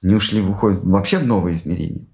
[0.03, 2.09] Они ушли, выходят вообще в новое измерение.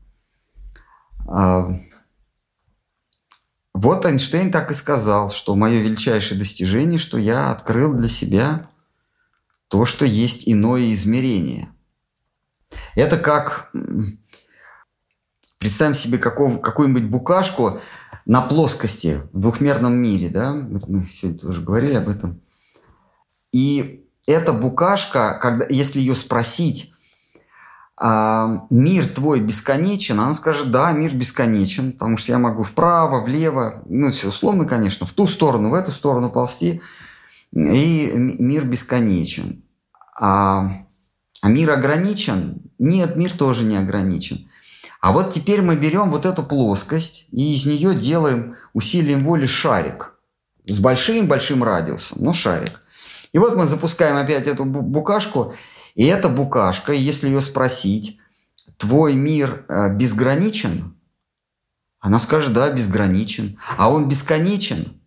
[3.89, 8.69] Вот Эйнштейн так и сказал, что мое величайшее достижение, что я открыл для себя
[9.69, 11.71] то, что есть иное измерение.
[12.95, 13.73] Это как
[15.59, 17.81] Представим себе какую-нибудь букашку
[18.27, 22.43] на плоскости в двухмерном мире, да, мы сегодня уже говорили об этом.
[23.53, 26.93] И эта букашка, когда, если ее спросить,
[28.01, 33.83] а, мир твой бесконечен, она скажет, да, мир бесконечен, потому что я могу вправо, влево,
[33.87, 36.81] ну, все условно, конечно, в ту сторону, в эту сторону ползти,
[37.53, 39.63] и мир бесконечен.
[40.21, 40.85] А,
[41.43, 42.63] а мир ограничен?
[42.79, 44.49] Нет, мир тоже не ограничен.
[45.01, 50.15] А вот теперь мы берем вот эту плоскость и из нее делаем усилием воли шарик
[50.67, 52.83] с большим-большим радиусом, но шарик.
[53.33, 55.55] И вот мы запускаем опять эту букашку,
[55.99, 58.21] и эта букашка, если ее спросить,
[58.77, 60.95] твой мир э, безграничен?
[61.99, 63.59] Она скажет, да, безграничен.
[63.77, 65.01] А он бесконечен?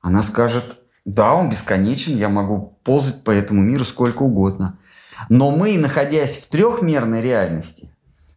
[0.00, 4.78] Она скажет, да, он бесконечен, я могу ползать по этому миру сколько угодно.
[5.28, 7.90] Но мы, находясь в трехмерной реальности,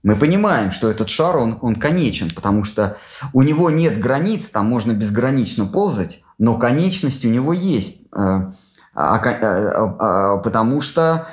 [0.03, 2.97] мы понимаем, что этот шар, он, он конечен, потому что
[3.31, 8.51] у него нет границ, там можно безгранично ползать, но конечность у него есть, э,
[8.97, 11.27] а, а, а, потому что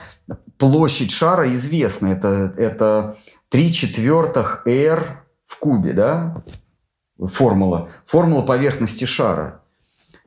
[0.62, 3.16] площадь шара известна, это, это
[3.48, 6.44] 3 четвертых r в кубе, да,
[7.18, 9.62] формула, формула поверхности шара.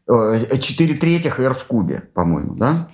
[0.07, 2.89] 4 э, третьих r в кубе, по-моему, да?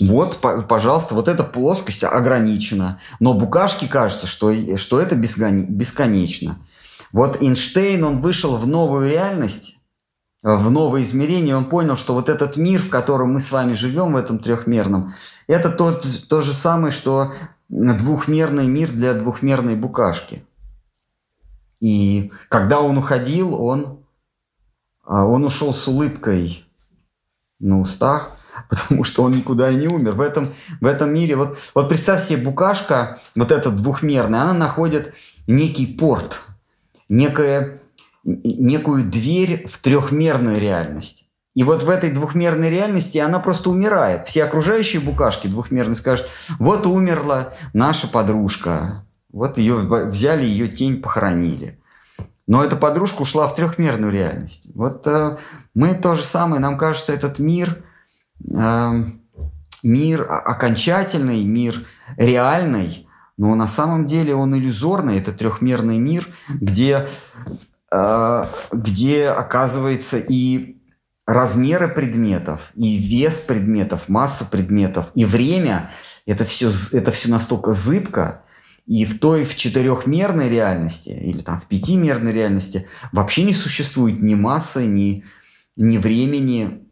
[0.00, 3.00] Вот, пожалуйста, вот эта плоскость ограничена.
[3.20, 6.66] Но букашке кажется, что, что это бесконечно.
[7.12, 9.73] Вот Эйнштейн, он вышел в новую реальность,
[10.44, 14.12] в новое измерение, он понял, что вот этот мир, в котором мы с вами живем,
[14.12, 15.12] в этом трехмерном,
[15.46, 17.32] это то, то же самое, что
[17.68, 20.44] двухмерный мир для двухмерной букашки.
[21.80, 24.04] И когда он уходил, он,
[25.04, 26.64] а, он ушел с улыбкой
[27.58, 28.36] на устах–
[28.68, 30.12] потому что он никуда и не умер.
[30.12, 35.14] В этом, в этом мире, вот, вот представь себе, букашка, вот эта двухмерная, она находит
[35.46, 36.40] некий порт,
[37.08, 37.80] некое,
[38.24, 41.26] некую дверь в трехмерную реальность.
[41.54, 44.26] И вот в этой двухмерной реальности она просто умирает.
[44.26, 46.26] Все окружающие букашки двухмерные скажут,
[46.58, 51.78] вот умерла наша подружка, вот ее взяли, ее тень похоронили.
[52.46, 54.68] Но эта подружка ушла в трехмерную реальность.
[54.74, 55.38] Вот э,
[55.74, 57.82] мы то же самое, нам кажется, этот мир–
[58.52, 59.20] Эм,
[59.82, 61.86] мир окончательный, мир
[62.16, 67.08] реальный, но на самом деле он иллюзорный, это трехмерный мир, где,
[67.46, 67.50] э,
[67.90, 70.78] где оказывается и
[71.26, 75.90] размеры предметов, и вес предметов, масса предметов, и время,
[76.26, 78.42] это все, это все настолько зыбко,
[78.86, 84.34] и в той, в четырехмерной реальности, или там в пятимерной реальности вообще не существует ни
[84.34, 85.24] массы, ни,
[85.76, 86.84] ни времени,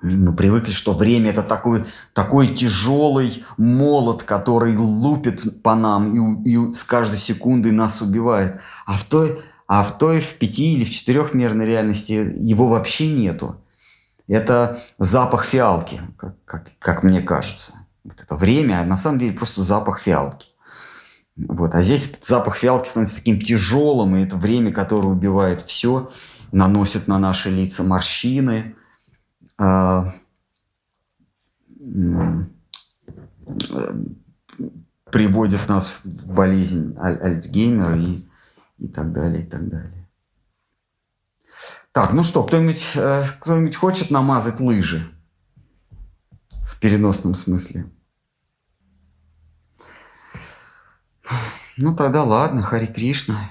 [0.00, 6.74] мы привыкли, что время это такой, такой тяжелый молот, который лупит по нам и, и
[6.74, 8.60] с каждой секундой нас убивает.
[8.86, 13.56] А в той, а в той, в пяти или в четырехмерной реальности его вообще нету.
[14.26, 17.74] Это запах фиалки, как, как, как мне кажется.
[18.02, 20.48] Вот это время, а на самом деле просто запах фиалки.
[21.36, 21.74] Вот.
[21.74, 26.10] А здесь этот запах фиалки становится таким тяжелым, и это время, которое убивает все,
[26.50, 28.74] наносит на наши лица морщины,
[29.58, 30.14] а,
[35.10, 38.24] приводит нас в болезнь аль- Альцгеймера и,
[38.78, 40.08] и так далее, и так далее.
[41.92, 45.10] Так, ну что, кто-нибудь, э, кто-нибудь хочет намазать лыжи?
[46.64, 47.90] В переносном смысле.
[51.76, 53.50] Ну тогда ладно, Хари Кришна.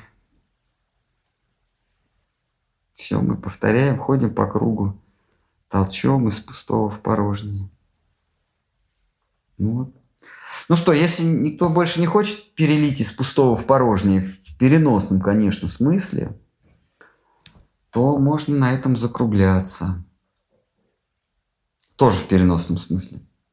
[3.07, 5.01] все, мы повторяем, ходим по кругу,
[5.69, 7.69] толчем из пустого в порожнее.
[9.57, 9.95] Ну, вот.
[10.67, 15.69] ну что, если никто больше не хочет перелить из пустого в порожнее, в переносном, конечно,
[15.69, 16.35] смысле,
[17.91, 20.03] то можно на этом закругляться.
[21.95, 23.21] Тоже в переносном смысле.